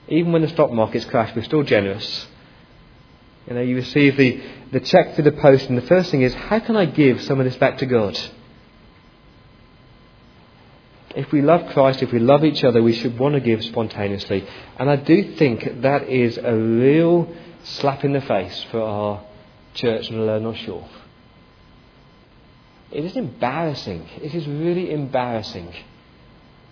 Even 0.09 0.33
when 0.33 0.41
the 0.41 0.49
stock 0.49 0.73
markets 0.73 1.05
crash, 1.05 1.33
we're 1.33 1.43
still 1.43 1.63
generous. 1.63 2.27
You 3.47 3.55
know, 3.55 3.61
you 3.61 3.75
receive 3.75 4.17
the, 4.17 4.41
the 4.71 4.79
check 4.79 5.15
through 5.15 5.23
the 5.23 5.31
post, 5.31 5.69
and 5.69 5.77
the 5.77 5.87
first 5.87 6.11
thing 6.11 6.21
is, 6.21 6.33
how 6.33 6.59
can 6.59 6.75
I 6.75 6.85
give 6.85 7.21
some 7.21 7.39
of 7.39 7.45
this 7.45 7.55
back 7.55 7.79
to 7.79 7.85
God? 7.85 8.19
If 11.15 11.31
we 11.31 11.41
love 11.41 11.71
Christ, 11.73 12.03
if 12.03 12.11
we 12.11 12.19
love 12.19 12.45
each 12.45 12.63
other, 12.63 12.83
we 12.83 12.93
should 12.93 13.17
want 13.17 13.33
to 13.33 13.41
give 13.41 13.63
spontaneously. 13.63 14.47
And 14.77 14.89
I 14.89 14.95
do 14.95 15.35
think 15.35 15.81
that 15.81 16.07
is 16.07 16.37
a 16.37 16.55
real 16.55 17.33
slap 17.63 18.03
in 18.03 18.13
the 18.13 18.21
face 18.21 18.65
for 18.69 18.81
our 18.81 19.23
church 19.73 20.09
in 20.09 20.25
Lower 20.25 20.39
North 20.39 20.57
Shore. 20.57 20.87
It 22.91 23.05
is 23.05 23.15
embarrassing. 23.15 24.07
It 24.21 24.35
is 24.35 24.47
really 24.47 24.91
embarrassing 24.91 25.73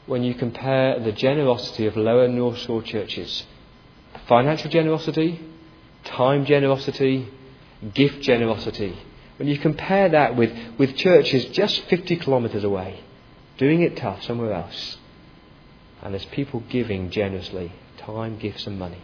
when 0.05 0.23
you 0.23 0.35
compare 0.35 0.99
the 0.99 1.11
generosity 1.11 1.87
of 1.87 1.97
Lower 1.97 2.27
North 2.27 2.57
Shore 2.59 2.81
churches 2.81 3.43
financial 4.27 4.69
generosity, 4.69 5.39
time 6.07 6.45
generosity, 6.45 7.27
gift 7.93 8.21
generosity. 8.21 8.97
When 9.37 9.47
you 9.47 9.57
compare 9.59 10.09
that 10.09 10.35
with, 10.35 10.51
with 10.77 10.95
churches 10.97 11.45
just 11.45 11.81
50 11.85 12.17
kilometres 12.17 12.63
away, 12.63 13.03
doing 13.57 13.81
it 13.81 13.97
tough 13.97 14.23
somewhere 14.23 14.53
else, 14.53 14.97
and 16.01 16.13
there's 16.13 16.25
people 16.25 16.63
giving 16.69 17.09
generously 17.11 17.71
time, 17.97 18.37
gifts, 18.37 18.65
and 18.67 18.79
money. 18.79 19.01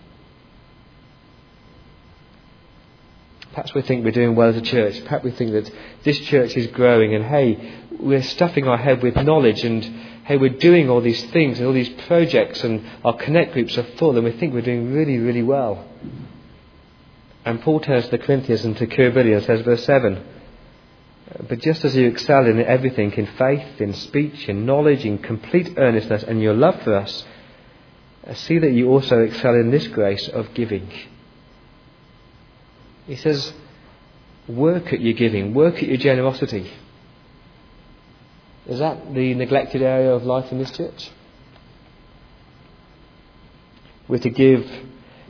Perhaps 3.53 3.73
we 3.75 3.83
think 3.83 4.03
we're 4.03 4.11
doing 4.11 4.35
well 4.35 4.49
as 4.49 4.55
a 4.55 4.61
church. 4.61 5.03
Perhaps 5.03 5.23
we 5.23 5.31
think 5.31 5.51
that 5.51 5.71
this 6.03 6.19
church 6.21 6.57
is 6.57 6.67
growing 6.67 7.13
and 7.13 7.23
hey, 7.23 7.73
we're 7.99 8.23
stuffing 8.23 8.67
our 8.67 8.77
head 8.77 9.03
with 9.03 9.15
knowledge 9.15 9.63
and 9.63 9.83
hey, 10.25 10.37
we're 10.37 10.57
doing 10.57 10.89
all 10.89 11.01
these 11.01 11.23
things 11.25 11.59
and 11.59 11.67
all 11.67 11.73
these 11.73 11.89
projects 12.07 12.63
and 12.63 12.83
our 13.03 13.15
connect 13.15 13.53
groups 13.53 13.77
are 13.77 13.83
full 13.97 14.15
and 14.15 14.23
we 14.25 14.31
think 14.31 14.55
we're 14.55 14.61
doing 14.61 14.91
really, 14.91 15.19
really 15.19 15.43
well. 15.43 15.85
And 17.45 17.61
Paul 17.61 17.79
turns 17.79 18.05
to 18.05 18.11
the 18.11 18.17
Corinthians 18.17 18.63
and 18.63 18.77
to 18.77 18.87
Kirribilli 18.87 19.35
and 19.35 19.43
says, 19.43 19.61
verse 19.61 19.83
7, 19.85 20.23
But 21.47 21.59
just 21.59 21.83
as 21.83 21.95
you 21.95 22.07
excel 22.07 22.45
in 22.45 22.61
everything, 22.61 23.11
in 23.13 23.25
faith, 23.25 23.81
in 23.81 23.93
speech, 23.93 24.47
in 24.47 24.65
knowledge, 24.65 25.05
in 25.05 25.17
complete 25.17 25.77
earnestness, 25.77 26.23
and 26.23 26.41
your 26.41 26.53
love 26.53 26.81
for 26.83 26.95
us, 26.95 27.25
see 28.35 28.59
that 28.59 28.71
you 28.71 28.89
also 28.89 29.19
excel 29.19 29.55
in 29.55 29.71
this 29.71 29.87
grace 29.87 30.29
of 30.29 30.53
giving. 30.53 30.89
He 33.05 33.17
says, 33.17 33.51
work 34.47 34.93
at 34.93 35.01
your 35.01 35.13
giving, 35.13 35.53
work 35.53 35.75
at 35.75 35.83
your 35.83 35.97
generosity. 35.97 36.71
Is 38.65 38.79
that 38.79 39.13
the 39.13 39.33
neglected 39.33 39.81
area 39.81 40.13
of 40.13 40.23
life 40.23 40.51
in 40.51 40.59
this 40.59 40.71
church? 40.71 41.11
We're 44.07 44.19
to 44.19 44.29
give 44.29 44.69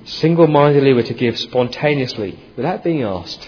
single 0.05 0.47
mindedly, 0.47 0.93
we're 0.93 1.03
to 1.03 1.13
give 1.13 1.37
spontaneously, 1.39 2.39
without 2.55 2.83
being 2.83 3.03
asked. 3.03 3.47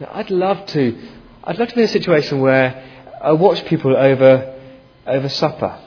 Now, 0.00 0.10
I'd 0.12 0.30
love 0.30 0.66
to 0.66 0.98
I'd 1.44 1.58
love 1.58 1.68
to 1.68 1.74
be 1.74 1.82
in 1.82 1.88
a 1.88 1.92
situation 1.92 2.40
where 2.40 2.84
I 3.20 3.32
watch 3.32 3.64
people 3.66 3.96
over 3.96 4.58
over 5.06 5.28
supper 5.28 5.78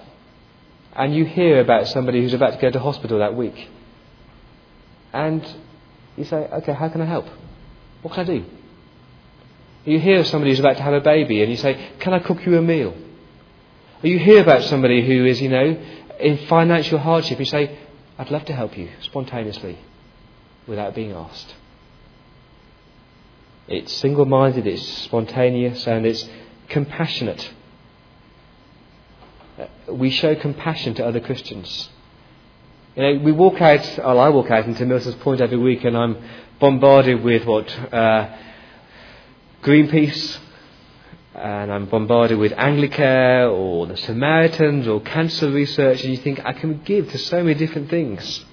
and 0.94 1.14
you 1.14 1.26
hear 1.26 1.60
about 1.60 1.88
somebody 1.88 2.22
who's 2.22 2.34
about 2.34 2.54
to 2.54 2.60
go 2.60 2.72
to 2.72 2.80
hospital 2.80 3.20
that 3.20 3.36
week. 3.36 3.70
And 5.12 5.46
you 6.16 6.24
say, 6.24 6.38
okay, 6.38 6.74
how 6.74 6.90
can 6.90 7.02
I 7.02 7.06
help? 7.06 7.28
What 8.02 8.14
can 8.14 8.22
I 8.22 8.38
do? 8.38 8.46
You 9.84 10.00
hear 10.00 10.20
of 10.20 10.28
somebody 10.28 10.52
who's 10.52 10.60
about 10.60 10.78
to 10.78 10.84
have 10.84 10.94
a 10.94 11.02
baby 11.02 11.42
and 11.42 11.52
you 11.52 11.58
say, 11.58 11.92
can 12.00 12.14
I 12.14 12.20
cook 12.20 12.46
you 12.46 12.58
a 12.58 12.62
meal? 12.62 12.96
Or 14.04 14.08
you 14.08 14.20
hear 14.20 14.42
about 14.42 14.64
somebody 14.64 15.06
who 15.06 15.26
is, 15.26 15.42
you 15.42 15.50
know, 15.50 15.78
in 16.20 16.38
financial 16.48 16.98
hardship. 16.98 17.40
You 17.40 17.46
say, 17.46 17.78
I'd 18.18 18.32
love 18.32 18.46
to 18.46 18.54
help 18.54 18.78
you 18.78 18.90
spontaneously 19.02 19.78
without 20.68 20.96
being 20.96 21.12
asked. 21.12 21.54
It's 23.68 23.92
single 23.94 24.26
minded, 24.26 24.68
it's 24.68 24.88
spontaneous, 25.04 25.86
and 25.88 26.06
it's 26.06 26.28
compassionate. 26.70 27.52
Uh, 29.60 29.94
we 29.94 30.10
show 30.10 30.36
compassion 30.36 30.94
to 30.96 31.06
other 31.06 31.20
Christians. 31.20 31.90
You 32.96 33.04
know, 33.04 33.24
we 33.24 33.32
walk 33.32 33.60
out, 33.60 33.98
well, 33.98 34.20
I 34.20 34.30
walk 34.30 34.50
out 34.52 34.66
into 34.66 34.86
Milson's 34.86 35.16
Point 35.16 35.42
every 35.42 35.58
week 35.58 35.84
and 35.84 35.98
I'm 35.98 36.18
bombarded 36.60 37.22
with 37.24 37.46
what? 37.46 37.70
Uh, 37.94 38.38
Greenpeace, 39.62 40.40
and 41.36 41.72
I'm 41.72 41.86
bombarded 41.88 42.38
with 42.38 42.54
Anglicare 42.54 43.52
or 43.52 43.88
the 43.88 43.98
Samaritans 43.98 44.88
or 44.88 45.02
cancer 45.02 45.52
research, 45.52 46.04
and 46.04 46.12
you 46.12 46.18
think, 46.18 46.42
I 46.46 46.54
can 46.54 46.82
give 46.84 47.12
to 47.12 47.18
so 47.18 47.44
many 47.44 47.56
different 47.56 47.90
things. 47.90 48.46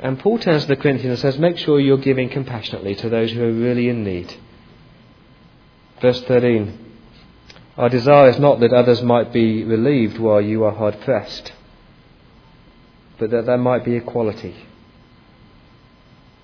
And 0.00 0.18
Paul 0.18 0.38
turns 0.38 0.62
to 0.62 0.68
the 0.68 0.76
Corinthians 0.76 1.22
and 1.22 1.32
says, 1.32 1.40
Make 1.40 1.58
sure 1.58 1.80
you're 1.80 1.98
giving 1.98 2.28
compassionately 2.28 2.94
to 2.96 3.08
those 3.08 3.32
who 3.32 3.42
are 3.42 3.52
really 3.52 3.88
in 3.88 4.04
need. 4.04 4.34
Verse 6.00 6.20
13 6.22 6.78
Our 7.76 7.88
desire 7.88 8.30
is 8.30 8.38
not 8.38 8.60
that 8.60 8.72
others 8.72 9.02
might 9.02 9.32
be 9.32 9.64
relieved 9.64 10.18
while 10.18 10.40
you 10.40 10.64
are 10.64 10.72
hard 10.72 11.00
pressed 11.00 11.52
but 13.18 13.30
that 13.30 13.46
there 13.46 13.58
might 13.58 13.84
be 13.84 13.96
equality. 13.96 14.54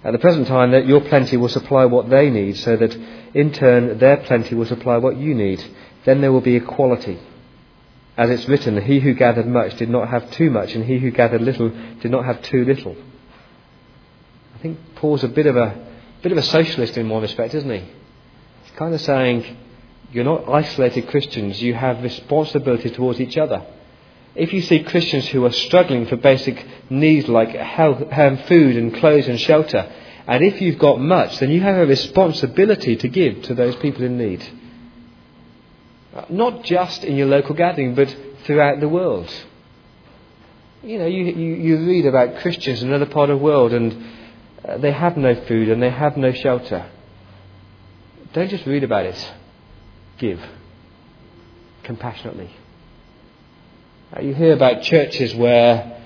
At 0.04 0.12
the 0.12 0.18
present 0.18 0.46
time, 0.46 0.72
that 0.72 0.86
your 0.86 1.00
plenty 1.00 1.38
will 1.38 1.48
supply 1.48 1.86
what 1.86 2.10
they 2.10 2.28
need, 2.28 2.58
so 2.58 2.76
that 2.76 2.94
in 3.32 3.52
turn 3.52 3.98
their 3.98 4.18
plenty 4.18 4.54
will 4.54 4.66
supply 4.66 4.98
what 4.98 5.16
you 5.16 5.34
need. 5.34 5.64
Then 6.04 6.20
there 6.20 6.30
will 6.30 6.42
be 6.42 6.56
equality. 6.56 7.18
As 8.16 8.28
it's 8.28 8.46
written, 8.46 8.80
he 8.82 9.00
who 9.00 9.14
gathered 9.14 9.46
much 9.46 9.76
did 9.76 9.88
not 9.88 10.08
have 10.08 10.30
too 10.32 10.50
much, 10.50 10.74
and 10.74 10.84
he 10.84 10.98
who 10.98 11.10
gathered 11.10 11.40
little 11.40 11.70
did 12.00 12.10
not 12.10 12.26
have 12.26 12.42
too 12.42 12.66
little. 12.66 12.94
I 14.54 14.58
think 14.58 14.78
Paul's 14.96 15.24
a 15.24 15.28
bit 15.28 15.46
of 15.46 15.56
a 15.56 15.74
bit 16.22 16.32
of 16.32 16.38
a 16.38 16.42
socialist 16.42 16.96
in 16.98 17.08
one 17.08 17.22
respect, 17.22 17.54
isn't 17.54 17.70
he? 17.70 17.80
He's 17.80 18.76
kind 18.76 18.94
of 18.94 19.00
saying, 19.00 19.56
you're 20.12 20.24
not 20.24 20.48
isolated 20.48 21.08
Christians, 21.08 21.62
you 21.62 21.74
have 21.74 22.02
responsibility 22.02 22.90
towards 22.90 23.20
each 23.20 23.36
other 23.36 23.64
if 24.34 24.52
you 24.52 24.62
see 24.62 24.82
Christians 24.82 25.28
who 25.28 25.44
are 25.44 25.52
struggling 25.52 26.06
for 26.06 26.16
basic 26.16 26.66
needs 26.90 27.28
like 27.28 27.50
health, 27.50 28.02
um, 28.12 28.38
food 28.48 28.76
and 28.76 28.94
clothes 28.94 29.28
and 29.28 29.40
shelter, 29.40 29.90
and 30.26 30.42
if 30.42 30.60
you've 30.60 30.78
got 30.78 31.00
much, 31.00 31.38
then 31.38 31.50
you 31.50 31.60
have 31.60 31.76
a 31.76 31.86
responsibility 31.86 32.96
to 32.96 33.08
give 33.08 33.42
to 33.42 33.54
those 33.54 33.76
people 33.76 34.02
in 34.02 34.18
need. 34.18 34.44
Not 36.28 36.64
just 36.64 37.04
in 37.04 37.16
your 37.16 37.26
local 37.26 37.54
gathering, 37.54 37.94
but 37.94 38.14
throughout 38.44 38.80
the 38.80 38.88
world. 38.88 39.30
You 40.82 40.98
know, 40.98 41.06
you, 41.06 41.24
you, 41.24 41.54
you 41.54 41.86
read 41.86 42.06
about 42.06 42.40
Christians 42.40 42.82
in 42.82 42.88
another 42.88 43.10
part 43.10 43.30
of 43.30 43.38
the 43.38 43.44
world 43.44 43.72
and 43.72 44.04
uh, 44.66 44.78
they 44.78 44.92
have 44.92 45.16
no 45.16 45.34
food 45.46 45.68
and 45.68 45.82
they 45.82 45.90
have 45.90 46.16
no 46.16 46.32
shelter. 46.32 46.90
Don't 48.32 48.50
just 48.50 48.66
read 48.66 48.84
about 48.84 49.06
it. 49.06 49.32
Give 50.18 50.40
compassionately. 51.84 52.50
Uh, 54.14 54.20
you 54.20 54.34
hear 54.34 54.52
about 54.52 54.82
churches 54.82 55.34
where 55.34 56.00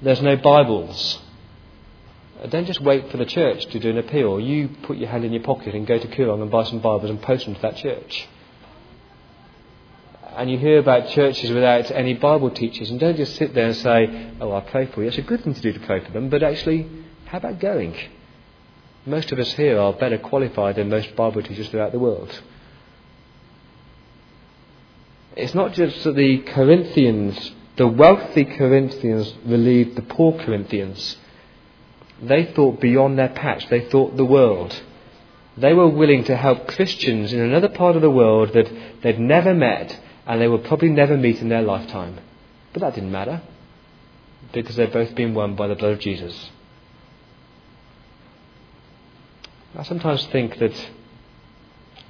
there's 0.00 0.20
no 0.20 0.36
Bibles. 0.36 1.20
Uh, 2.42 2.48
don't 2.48 2.66
just 2.66 2.80
wait 2.80 3.08
for 3.10 3.18
the 3.18 3.26
church 3.26 3.66
to 3.66 3.78
do 3.78 3.90
an 3.90 3.98
appeal. 3.98 4.40
You 4.40 4.68
put 4.82 4.96
your 4.96 5.08
hand 5.08 5.24
in 5.24 5.32
your 5.32 5.44
pocket 5.44 5.74
and 5.74 5.86
go 5.86 5.96
to 5.96 6.08
Koorong 6.08 6.42
and 6.42 6.50
buy 6.50 6.64
some 6.64 6.80
Bibles 6.80 7.10
and 7.10 7.22
post 7.22 7.44
them 7.44 7.54
to 7.54 7.62
that 7.62 7.76
church. 7.76 8.28
And 10.34 10.50
you 10.50 10.58
hear 10.58 10.78
about 10.78 11.10
churches 11.10 11.50
without 11.50 11.90
any 11.92 12.14
Bible 12.14 12.50
teachers, 12.50 12.90
and 12.90 12.98
don't 12.98 13.16
just 13.16 13.36
sit 13.36 13.54
there 13.54 13.66
and 13.66 13.76
say, 13.76 14.32
Oh, 14.40 14.50
I'll 14.50 14.62
pray 14.62 14.86
for 14.86 15.02
you. 15.02 15.08
It's 15.08 15.18
a 15.18 15.22
good 15.22 15.44
thing 15.44 15.54
to 15.54 15.60
do 15.60 15.72
to 15.72 15.80
pray 15.80 16.04
for 16.04 16.10
them, 16.10 16.30
but 16.30 16.42
actually, 16.42 16.88
how 17.26 17.38
about 17.38 17.60
going? 17.60 17.94
Most 19.06 19.30
of 19.30 19.38
us 19.38 19.52
here 19.52 19.78
are 19.78 19.92
better 19.92 20.18
qualified 20.18 20.76
than 20.76 20.88
most 20.88 21.14
Bible 21.14 21.42
teachers 21.42 21.68
throughout 21.68 21.92
the 21.92 21.98
world. 22.00 22.40
It's 25.36 25.54
not 25.54 25.72
just 25.72 26.04
that 26.04 26.14
the 26.14 26.38
Corinthians 26.38 27.52
The 27.76 27.86
wealthy 27.86 28.44
Corinthians 28.44 29.34
relieved 29.46 29.96
the 29.96 30.02
poor 30.02 30.38
Corinthians. 30.38 31.16
They 32.20 32.44
thought 32.44 32.80
beyond 32.80 33.18
their 33.18 33.30
patch, 33.30 33.68
they 33.68 33.88
thought 33.88 34.16
the 34.16 34.24
world. 34.24 34.78
They 35.56 35.72
were 35.72 35.88
willing 35.88 36.24
to 36.24 36.36
help 36.36 36.68
Christians 36.68 37.32
in 37.32 37.40
another 37.40 37.68
part 37.68 37.96
of 37.96 38.02
the 38.02 38.10
world 38.10 38.52
that 38.52 38.70
they'd 39.02 39.18
never 39.18 39.54
met 39.54 39.98
and 40.26 40.40
they 40.40 40.48
would 40.48 40.64
probably 40.64 40.90
never 40.90 41.16
meet 41.16 41.40
in 41.40 41.48
their 41.48 41.62
lifetime. 41.62 42.20
But 42.72 42.80
that 42.80 42.94
didn't 42.94 43.10
matter 43.10 43.42
because 44.52 44.76
they'd 44.76 44.92
both 44.92 45.14
been 45.14 45.34
won 45.34 45.56
by 45.56 45.66
the 45.66 45.74
blood 45.74 45.92
of 45.92 45.98
Jesus. 45.98 46.50
I 49.74 49.82
sometimes 49.82 50.26
think 50.26 50.58
that 50.58 50.90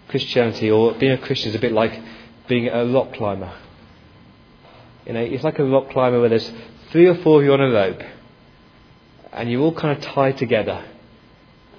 Christianity 0.09 0.71
or 0.71 0.95
being 0.95 1.13
a 1.13 1.19
Christian 1.19 1.51
is 1.51 1.55
a 1.55 1.61
bit 1.61 1.73
like 1.73 1.93
being 2.53 2.69
a 2.69 2.85
rock 2.85 3.15
climber. 3.15 3.51
You 5.07 5.15
know, 5.15 5.21
it's 5.21 5.43
like 5.43 5.59
a 5.59 5.65
rock 5.65 5.89
climber 5.89 6.21
where 6.21 6.29
there's 6.29 6.53
three 6.91 7.07
or 7.07 7.15
four 7.23 7.39
of 7.39 7.45
you 7.47 7.53
on 7.55 7.63
a 7.63 7.71
rope 7.71 8.03
and 9.33 9.51
you're 9.51 9.63
all 9.63 9.73
kind 9.73 9.97
of 9.97 10.05
tied 10.05 10.37
together. 10.37 10.85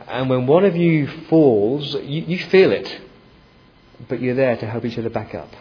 And 0.07 0.31
when 0.31 0.47
one 0.47 0.65
of 0.65 0.75
you 0.75 1.05
falls, 1.29 1.93
you, 1.93 2.23
you 2.23 2.39
feel 2.45 2.71
it, 2.71 3.01
but 4.09 4.19
you're 4.19 4.33
there 4.33 4.57
to 4.57 4.65
help 4.65 4.83
each 4.83 4.97
other 4.97 5.11
back 5.11 5.35
up. 5.35 5.51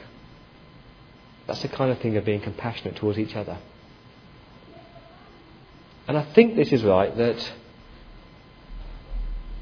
That's 1.47 1.61
the 1.61 1.69
kind 1.69 1.93
of 1.93 1.99
thing 1.99 2.17
of 2.17 2.25
being 2.25 2.41
compassionate 2.41 2.97
towards 2.97 3.19
each 3.19 3.37
other. 3.37 3.59
And 6.09 6.17
I 6.17 6.23
think 6.23 6.57
this 6.57 6.73
is 6.73 6.83
right 6.83 7.15
that 7.19 7.53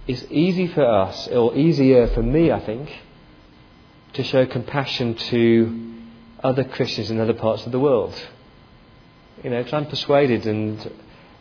it's 0.06 0.24
easy 0.30 0.68
for 0.68 0.86
us, 0.86 1.26
or 1.26 1.56
easier 1.56 2.06
for 2.06 2.22
me, 2.22 2.52
I 2.52 2.60
think, 2.60 2.88
to 4.14 4.22
show 4.22 4.46
compassion 4.46 5.14
to 5.14 5.96
other 6.42 6.64
Christians 6.64 7.10
in 7.10 7.20
other 7.20 7.34
parts 7.34 7.66
of 7.66 7.72
the 7.72 7.78
world. 7.78 8.14
You 9.42 9.50
know, 9.50 9.64
I'm 9.72 9.86
persuaded 9.86 10.46
and 10.46 10.92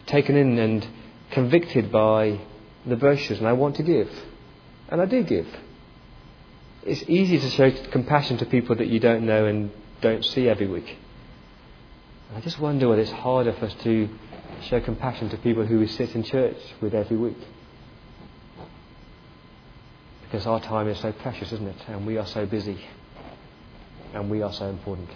taken 0.05 0.35
in 0.35 0.57
and 0.57 0.87
convicted 1.31 1.91
by 1.91 2.39
the 2.85 2.95
brochures, 2.95 3.39
and 3.39 3.47
I 3.47 3.53
want 3.53 3.75
to 3.77 3.83
give. 3.83 4.09
And 4.89 5.01
I 5.01 5.05
do 5.05 5.23
give. 5.23 5.47
It's 6.83 7.03
easy 7.07 7.39
to 7.39 7.49
show 7.49 7.71
compassion 7.91 8.37
to 8.37 8.45
people 8.45 8.75
that 8.77 8.87
you 8.87 8.99
don't 8.99 9.25
know 9.25 9.45
and 9.45 9.71
don't 10.01 10.23
see 10.23 10.47
every 10.47 10.67
week. 10.67 10.97
I 12.35 12.41
just 12.41 12.59
wonder 12.59 12.87
whether 12.87 13.01
it's 13.01 13.11
harder 13.11 13.53
for 13.53 13.65
us 13.65 13.75
to 13.83 14.09
show 14.63 14.79
compassion 14.79 15.29
to 15.29 15.37
people 15.37 15.65
who 15.65 15.79
we 15.79 15.87
sit 15.87 16.15
in 16.15 16.23
church 16.23 16.57
with 16.81 16.93
every 16.93 17.17
week. 17.17 17.37
Because 20.29 20.45
our 20.45 20.59
time 20.59 20.87
is 20.87 20.99
so 20.99 21.11
precious, 21.11 21.51
isn't 21.51 21.67
it? 21.67 21.77
And 21.87 22.05
we 22.05 22.17
are 22.17 22.27
so 22.27 22.45
busy. 22.45 22.79
And 24.13 24.29
we 24.29 24.43
are 24.43 24.53
so 24.53 24.67
important. 24.67 25.09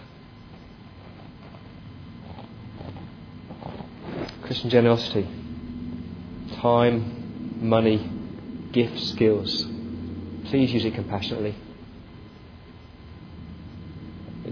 Christian 4.42 4.72
generosity. 4.72 5.28
Time, 6.56 7.60
money, 7.62 8.10
gifts, 8.72 9.10
skills. 9.10 9.68
Please 10.46 10.74
use 10.74 10.84
it 10.84 10.96
compassionately. 10.96 11.56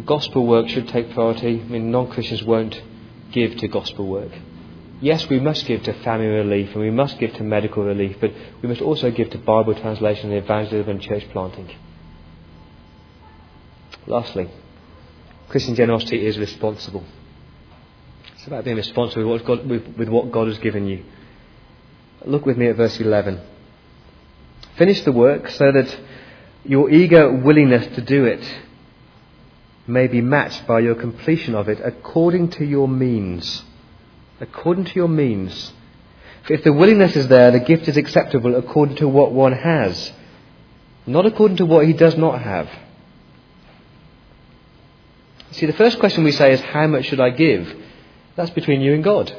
Gospel 0.06 0.46
work 0.46 0.70
should 0.70 0.88
take 0.90 1.12
priority. 1.12 1.60
I 1.60 1.64
mean, 1.64 1.90
non 1.90 2.12
Christians 2.12 2.44
won't 2.44 2.80
give 3.32 3.58
to 3.58 3.68
gospel 3.68 4.08
work. 4.08 4.32
Yes, 5.02 5.28
we 5.28 5.40
must 5.40 5.66
give 5.66 5.82
to 5.84 5.94
family 6.04 6.28
relief 6.28 6.70
and 6.74 6.82
we 6.82 6.92
must 6.92 7.18
give 7.18 7.34
to 7.34 7.44
medical 7.44 7.84
relief, 7.84 8.18
but 8.22 8.32
we 8.62 8.70
must 8.70 8.82
also 8.82 9.10
give 9.10 9.32
to 9.32 9.40
Bible 9.40 9.74
translation 9.74 10.32
and 10.32 10.44
evangelism 10.44 10.92
and 10.92 11.02
church 11.02 11.28
planting. 11.32 11.76
Lastly, 14.06 14.48
Christian 15.50 15.74
generosity 15.74 16.24
is 16.24 16.38
responsible. 16.38 17.04
It's 18.36 18.46
about 18.46 18.64
being 18.64 18.78
responsible 18.78 19.32
with 19.32 19.42
what 19.42 19.48
God, 19.48 19.68
with, 19.68 19.88
with 19.98 20.08
what 20.08 20.32
God 20.32 20.48
has 20.48 20.60
given 20.60 20.88
you. 20.88 21.04
Look 22.24 22.46
with 22.46 22.58
me 22.58 22.68
at 22.68 22.76
verse 22.76 23.00
11. 23.00 23.42
Finish 24.78 25.02
the 25.02 25.12
work 25.12 25.50
so 25.50 25.72
that 25.72 26.00
your 26.64 26.92
eager 26.92 27.32
willingness 27.32 27.88
to 27.96 28.02
do 28.02 28.26
it 28.26 28.44
may 29.88 30.06
be 30.06 30.22
matched 30.22 30.68
by 30.68 30.80
your 30.80 30.94
completion 30.94 31.56
of 31.56 31.68
it 31.70 31.80
according 31.84 32.52
to 32.52 32.64
your 32.64 32.88
means 32.88 33.64
according 34.42 34.86
to 34.86 34.96
your 34.96 35.08
means. 35.08 35.72
For 36.44 36.54
if 36.54 36.64
the 36.64 36.74
willingness 36.74 37.16
is 37.16 37.28
there, 37.28 37.52
the 37.52 37.60
gift 37.60 37.88
is 37.88 37.96
acceptable 37.96 38.56
according 38.56 38.96
to 38.98 39.08
what 39.08 39.32
one 39.32 39.54
has, 39.54 40.12
not 41.06 41.26
according 41.26 41.58
to 41.58 41.66
what 41.66 41.86
he 41.86 41.94
does 41.94 42.18
not 42.18 42.42
have. 42.42 42.70
See, 45.52 45.66
the 45.66 45.74
first 45.74 46.00
question 46.00 46.24
we 46.24 46.32
say 46.32 46.54
is, 46.54 46.62
How 46.62 46.88
much 46.88 47.06
should 47.06 47.20
I 47.20 47.30
give? 47.30 47.74
That's 48.36 48.50
between 48.52 48.82
you 48.82 48.94
and 48.94 49.04
God. 49.04 49.36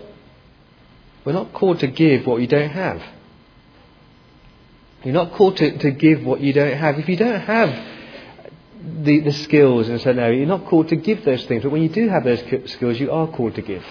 We're 1.24 1.32
not 1.32 1.52
called 1.52 1.80
to 1.80 1.86
give 1.86 2.26
what 2.26 2.40
you 2.40 2.46
don't 2.46 2.70
have. 2.70 3.02
You're 5.02 5.14
not 5.14 5.32
called 5.32 5.56
to, 5.56 5.78
to 5.78 5.90
give 5.90 6.24
what 6.24 6.40
you 6.40 6.52
don't 6.52 6.76
have. 6.76 6.98
If 6.98 7.08
you 7.08 7.16
don't 7.16 7.40
have 7.40 7.70
the, 9.04 9.20
the 9.20 9.32
skills 9.32 9.88
in 9.88 9.96
a 9.96 9.98
certain 9.98 10.20
area, 10.20 10.38
you're 10.38 10.46
not 10.46 10.66
called 10.66 10.88
to 10.88 10.96
give 10.96 11.24
those 11.24 11.44
things. 11.46 11.62
But 11.62 11.72
when 11.72 11.82
you 11.82 11.88
do 11.88 12.08
have 12.08 12.24
those 12.24 12.40
skills, 12.72 13.00
you 13.00 13.10
are 13.10 13.26
called 13.26 13.56
to 13.56 13.62
give. 13.62 13.84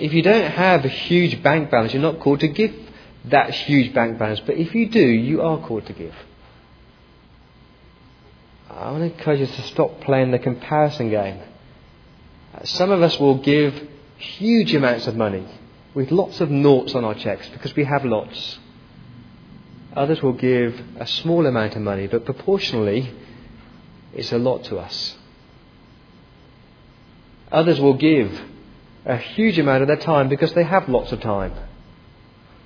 If 0.00 0.14
you 0.14 0.22
don't 0.22 0.50
have 0.50 0.84
a 0.86 0.88
huge 0.88 1.42
bank 1.42 1.70
balance, 1.70 1.92
you're 1.92 2.02
not 2.02 2.20
called 2.20 2.40
to 2.40 2.48
give 2.48 2.74
that 3.26 3.50
huge 3.50 3.92
bank 3.92 4.18
balance. 4.18 4.40
But 4.40 4.56
if 4.56 4.74
you 4.74 4.88
do, 4.88 5.06
you 5.06 5.42
are 5.42 5.58
called 5.58 5.86
to 5.86 5.92
give. 5.92 6.14
I 8.70 8.92
want 8.92 9.02
to 9.02 9.12
encourage 9.18 9.40
you 9.40 9.46
to 9.46 9.62
stop 9.62 10.00
playing 10.00 10.30
the 10.30 10.38
comparison 10.38 11.10
game. 11.10 11.40
Some 12.64 12.90
of 12.90 13.02
us 13.02 13.18
will 13.20 13.38
give 13.38 13.88
huge 14.16 14.74
amounts 14.74 15.06
of 15.06 15.16
money 15.16 15.46
with 15.92 16.10
lots 16.10 16.40
of 16.40 16.50
noughts 16.50 16.94
on 16.94 17.04
our 17.04 17.14
checks 17.14 17.48
because 17.50 17.76
we 17.76 17.84
have 17.84 18.04
lots. 18.04 18.58
Others 19.94 20.22
will 20.22 20.32
give 20.32 20.80
a 20.98 21.06
small 21.06 21.46
amount 21.46 21.76
of 21.76 21.82
money, 21.82 22.06
but 22.06 22.24
proportionally, 22.24 23.12
it's 24.14 24.32
a 24.32 24.38
lot 24.38 24.64
to 24.64 24.78
us. 24.78 25.16
Others 27.52 27.80
will 27.80 27.94
give 27.94 28.40
a 29.04 29.16
huge 29.16 29.58
amount 29.58 29.82
of 29.82 29.88
their 29.88 29.96
time 29.96 30.28
because 30.28 30.52
they 30.52 30.64
have 30.64 30.88
lots 30.88 31.12
of 31.12 31.20
time. 31.20 31.52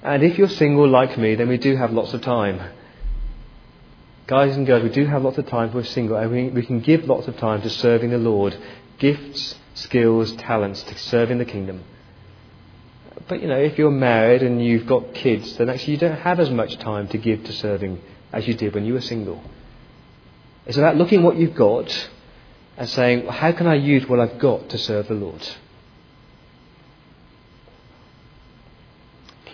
And 0.03 0.23
if 0.23 0.37
you're 0.37 0.49
single 0.49 0.89
like 0.89 1.17
me, 1.17 1.35
then 1.35 1.49
we 1.49 1.59
do 1.59 1.77
have 1.77 1.93
lots 1.93 2.13
of 2.13 2.23
time. 2.23 2.61
Guys 4.27 4.57
and 4.57 4.67
girls, 4.67 4.83
we 4.83 4.91
do 4.91 5.07
have 5.07 5.23
lots 5.23 5.39
of 5.39 5.47
time 5.47 5.69
if 5.69 5.75
we're 5.75 5.85
single, 5.85 6.17
and 6.17 6.31
we, 6.31 6.49
we 6.49 6.65
can 6.65 6.81
give 6.81 7.05
lots 7.05 7.29
of 7.29 7.37
time 7.39 7.63
to 7.63 7.71
serving 7.71 8.11
the 8.11 8.19
Lord. 8.19 8.57
Gifts, 8.99 9.55
skills, 9.75 10.33
talents 10.37 10.83
to 10.85 10.99
serving 10.99 11.39
the 11.39 11.45
kingdom. 11.45 11.85
But 13.29 13.41
you 13.41 13.49
know, 13.49 13.59
if 13.59 13.79
you're 13.79 13.91
married 13.91 14.43
and 14.43 14.65
you've 14.65 14.87
got 14.87 15.15
kids, 15.15 15.57
then 15.57 15.71
actually 15.71 15.95
you 15.95 15.99
don't 15.99 16.19
have 16.21 16.41
as 16.41 16.51
much 16.51 16.79
time 16.79 17.09
to 17.09 17.19
give 17.19 17.45
to 17.45 17.53
serving 17.53 18.01
as 18.33 18.47
you 18.47 18.55
did 18.55 18.75
when 18.75 18.85
you 18.85 18.95
were 18.95 19.01
single. 19.01 19.43
It's 20.67 20.77
about 20.77 20.97
looking 20.97 21.23
what 21.23 21.37
you've 21.37 21.55
got 21.55 22.09
and 22.77 22.89
saying, 22.89 23.27
how 23.27 23.53
can 23.53 23.67
I 23.67 23.75
use 23.75 24.07
what 24.09 24.21
I've 24.21 24.39
got 24.39 24.69
to 24.71 24.79
serve 24.79 25.09
the 25.09 25.15
Lord? 25.15 25.47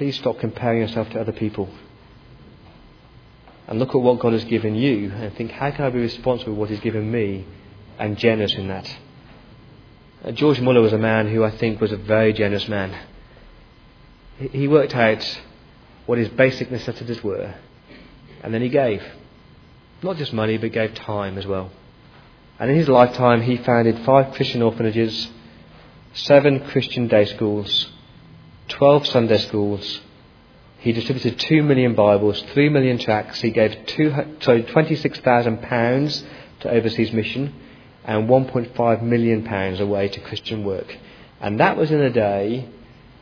Please 0.00 0.16
stop 0.16 0.38
comparing 0.38 0.80
yourself 0.80 1.10
to 1.10 1.20
other 1.20 1.32
people. 1.32 1.68
And 3.68 3.78
look 3.78 3.90
at 3.90 4.00
what 4.00 4.18
God 4.18 4.32
has 4.32 4.44
given 4.44 4.74
you 4.74 5.10
and 5.10 5.36
think, 5.36 5.50
how 5.50 5.70
can 5.72 5.84
I 5.84 5.90
be 5.90 5.98
responsible 5.98 6.54
for 6.54 6.58
what 6.58 6.70
He's 6.70 6.80
given 6.80 7.12
me 7.12 7.44
and 7.98 8.16
generous 8.16 8.54
in 8.54 8.68
that? 8.68 8.96
Uh, 10.24 10.30
George 10.30 10.58
Muller 10.58 10.80
was 10.80 10.94
a 10.94 10.98
man 10.98 11.28
who 11.28 11.44
I 11.44 11.50
think 11.50 11.82
was 11.82 11.92
a 11.92 11.98
very 11.98 12.32
generous 12.32 12.66
man. 12.66 12.98
He 14.38 14.66
worked 14.66 14.94
out 14.94 15.22
what 16.06 16.16
his 16.16 16.30
basic 16.30 16.70
necessities 16.70 17.22
were, 17.22 17.54
and 18.42 18.54
then 18.54 18.62
he 18.62 18.70
gave. 18.70 19.02
Not 20.02 20.16
just 20.16 20.32
money, 20.32 20.56
but 20.56 20.72
gave 20.72 20.94
time 20.94 21.36
as 21.36 21.46
well. 21.46 21.70
And 22.58 22.70
in 22.70 22.76
his 22.78 22.88
lifetime, 22.88 23.42
he 23.42 23.58
founded 23.58 24.02
five 24.06 24.32
Christian 24.32 24.62
orphanages, 24.62 25.28
seven 26.14 26.60
Christian 26.68 27.06
day 27.06 27.26
schools, 27.26 27.90
12 28.70 29.06
Sunday 29.09 29.38
schools. 29.38 30.00
He 30.78 30.92
distributed 30.92 31.38
2 31.38 31.62
million 31.62 31.94
Bibles, 31.94 32.42
3 32.54 32.70
million 32.70 32.98
tracts. 32.98 33.40
He 33.40 33.50
gave 33.50 33.87
two, 33.87 34.11
sorry, 34.40 34.62
£26,000 34.62 36.22
to 36.61 36.70
overseas 36.70 37.12
mission 37.12 37.54
and 38.04 38.28
£1.5 38.28 39.02
million 39.02 39.80
away 39.80 40.09
to 40.09 40.20
Christian 40.20 40.64
work. 40.64 40.96
And 41.40 41.61
that 41.61 41.76
was 41.76 41.90
in 41.90 42.00
a 42.00 42.11
day 42.11 42.68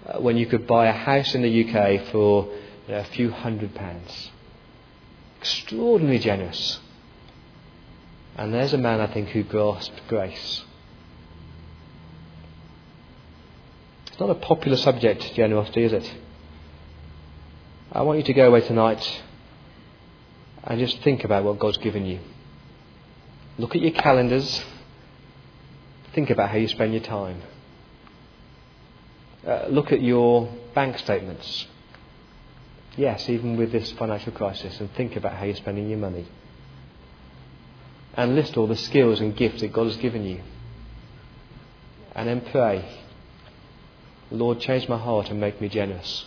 uh, 0.06 0.20
when 0.20 0.36
you 0.36 0.46
could 0.46 0.66
buy 0.66 0.86
a 0.86 0.92
house 0.92 1.34
in 1.34 1.42
the 1.42 1.64
UK 1.64 2.06
for 2.12 2.44
you 2.86 2.94
know, 2.94 3.00
a 3.00 3.04
few 3.04 3.30
hundred 3.30 3.74
pounds. 3.74 4.30
Extraordinarily 5.40 6.20
generous. 6.20 6.78
And 8.36 8.54
there's 8.54 8.72
a 8.72 8.78
man, 8.78 9.00
I 9.00 9.12
think, 9.12 9.30
who 9.30 9.42
grasped 9.42 10.00
grace. 10.08 10.62
It's 14.18 14.26
not 14.26 14.30
a 14.30 14.40
popular 14.40 14.76
subject, 14.76 15.32
generosity, 15.34 15.84
is 15.84 15.92
it? 15.92 16.12
I 17.92 18.02
want 18.02 18.18
you 18.18 18.24
to 18.24 18.32
go 18.32 18.48
away 18.48 18.62
tonight 18.62 19.22
and 20.64 20.80
just 20.80 21.00
think 21.02 21.22
about 21.22 21.44
what 21.44 21.60
God's 21.60 21.76
given 21.76 22.04
you. 22.04 22.18
Look 23.58 23.76
at 23.76 23.80
your 23.80 23.92
calendars. 23.92 24.64
Think 26.16 26.30
about 26.30 26.50
how 26.50 26.56
you 26.56 26.66
spend 26.66 26.94
your 26.94 27.02
time. 27.04 27.42
Uh, 29.46 29.66
look 29.68 29.92
at 29.92 30.02
your 30.02 30.52
bank 30.74 30.98
statements. 30.98 31.68
Yes, 32.96 33.28
even 33.28 33.56
with 33.56 33.70
this 33.70 33.92
financial 33.92 34.32
crisis, 34.32 34.80
and 34.80 34.92
think 34.94 35.14
about 35.14 35.34
how 35.34 35.44
you're 35.44 35.54
spending 35.54 35.88
your 35.88 35.98
money. 36.00 36.26
And 38.14 38.34
list 38.34 38.56
all 38.56 38.66
the 38.66 38.74
skills 38.74 39.20
and 39.20 39.36
gifts 39.36 39.60
that 39.60 39.72
God 39.72 39.86
has 39.86 39.96
given 39.98 40.24
you. 40.24 40.40
And 42.16 42.26
then 42.26 42.40
pray, 42.40 43.04
Lord, 44.30 44.60
change 44.60 44.88
my 44.88 44.98
heart 44.98 45.30
and 45.30 45.40
make 45.40 45.60
me 45.60 45.68
generous. 45.68 46.26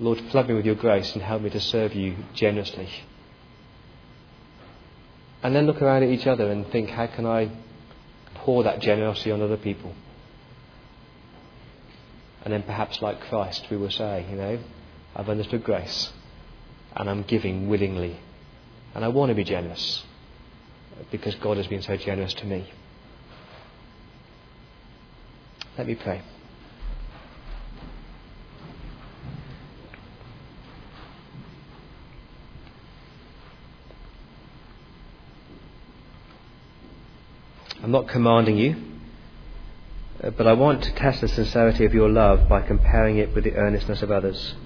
Lord, 0.00 0.20
flood 0.30 0.48
me 0.48 0.54
with 0.54 0.66
your 0.66 0.74
grace 0.74 1.12
and 1.14 1.22
help 1.22 1.42
me 1.42 1.50
to 1.50 1.60
serve 1.60 1.94
you 1.94 2.16
generously. 2.34 2.88
And 5.42 5.54
then 5.54 5.66
look 5.66 5.80
around 5.80 6.02
at 6.02 6.08
each 6.08 6.26
other 6.26 6.50
and 6.50 6.66
think, 6.70 6.90
how 6.90 7.06
can 7.06 7.24
I 7.24 7.50
pour 8.34 8.64
that 8.64 8.80
generosity 8.80 9.30
on 9.30 9.40
other 9.42 9.56
people? 9.56 9.94
And 12.44 12.52
then 12.52 12.62
perhaps, 12.62 13.00
like 13.00 13.20
Christ, 13.22 13.66
we 13.70 13.76
will 13.76 13.90
say, 13.90 14.26
you 14.28 14.36
know, 14.36 14.58
I've 15.14 15.28
understood 15.28 15.64
grace 15.64 16.12
and 16.94 17.08
I'm 17.08 17.22
giving 17.22 17.68
willingly. 17.68 18.18
And 18.94 19.04
I 19.04 19.08
want 19.08 19.30
to 19.30 19.34
be 19.34 19.44
generous 19.44 20.04
because 21.10 21.34
God 21.36 21.58
has 21.58 21.66
been 21.66 21.82
so 21.82 21.96
generous 21.96 22.34
to 22.34 22.44
me. 22.44 22.70
Let 25.76 25.86
me 25.86 25.94
pray. 25.94 26.22
I'm 37.86 37.92
not 37.92 38.08
commanding 38.08 38.56
you. 38.56 38.74
Uh, 40.20 40.30
but 40.30 40.48
I 40.48 40.54
want 40.54 40.82
to 40.82 40.92
test 40.96 41.20
the 41.20 41.28
sincerity 41.28 41.84
of 41.84 41.94
your 41.94 42.08
love 42.08 42.48
by 42.48 42.62
comparing 42.62 43.18
it 43.18 43.32
with 43.32 43.44
the 43.44 43.54
earnestness 43.54 44.02
of 44.02 44.10
others. 44.10 44.56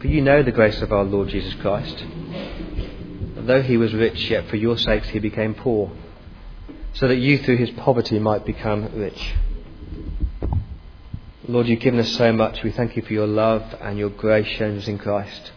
For 0.00 0.08
you 0.08 0.20
know 0.20 0.42
the 0.42 0.50
grace 0.50 0.82
of 0.82 0.90
our 0.90 1.04
Lord 1.04 1.28
Jesus 1.28 1.54
Christ. 1.54 2.04
Though 3.36 3.62
he 3.62 3.76
was 3.76 3.94
rich, 3.94 4.28
yet 4.28 4.48
for 4.48 4.56
your 4.56 4.76
sakes 4.76 5.10
he 5.10 5.20
became 5.20 5.54
poor, 5.54 5.92
so 6.94 7.06
that 7.06 7.18
you 7.18 7.38
through 7.38 7.58
his 7.58 7.70
poverty 7.70 8.18
might 8.18 8.44
become 8.44 8.90
rich. 8.92 9.34
Lord, 11.46 11.68
you've 11.68 11.78
given 11.78 12.00
us 12.00 12.10
so 12.16 12.32
much. 12.32 12.64
We 12.64 12.72
thank 12.72 12.96
you 12.96 13.02
for 13.02 13.12
your 13.12 13.28
love 13.28 13.62
and 13.80 13.96
your 13.96 14.10
grace 14.10 14.48
shown 14.48 14.76
us 14.76 14.88
in 14.88 14.98
Christ. 14.98 15.52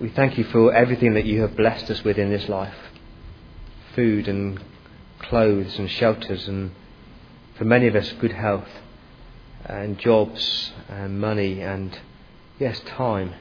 We 0.00 0.08
thank 0.08 0.38
you 0.38 0.44
for 0.44 0.72
everything 0.72 1.12
that 1.12 1.26
you 1.26 1.42
have 1.42 1.58
blessed 1.58 1.90
us 1.90 2.02
with 2.02 2.16
in 2.16 2.30
this 2.30 2.48
life 2.48 2.74
food 3.94 4.28
and 4.28 4.60
clothes 5.18 5.78
and 5.78 5.90
shelters 5.90 6.48
and 6.48 6.72
for 7.56 7.64
many 7.64 7.86
of 7.86 7.94
us, 7.94 8.12
good 8.20 8.32
health 8.32 8.68
and 9.64 9.98
jobs 9.98 10.72
and 10.88 11.20
money 11.20 11.60
and, 11.60 11.98
yes, 12.58 12.80
time. 12.80 13.34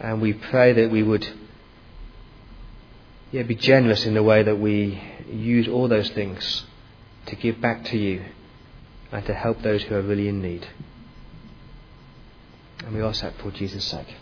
And 0.00 0.20
we 0.20 0.32
pray 0.32 0.72
that 0.72 0.90
we 0.90 1.02
would 1.02 1.26
yeah, 3.30 3.42
be 3.42 3.54
generous 3.54 4.04
in 4.04 4.14
the 4.14 4.22
way 4.22 4.42
that 4.42 4.58
we 4.58 5.02
use 5.30 5.66
all 5.68 5.88
those 5.88 6.10
things 6.10 6.64
to 7.26 7.36
give 7.36 7.60
back 7.60 7.84
to 7.86 7.98
you 7.98 8.24
and 9.10 9.24
to 9.26 9.34
help 9.34 9.62
those 9.62 9.82
who 9.84 9.94
are 9.94 10.02
really 10.02 10.28
in 10.28 10.42
need. 10.42 10.66
And 12.84 12.94
we 12.94 13.02
ask 13.02 13.22
that 13.22 13.38
for 13.38 13.50
Jesus' 13.50 13.84
sake. 13.84 14.14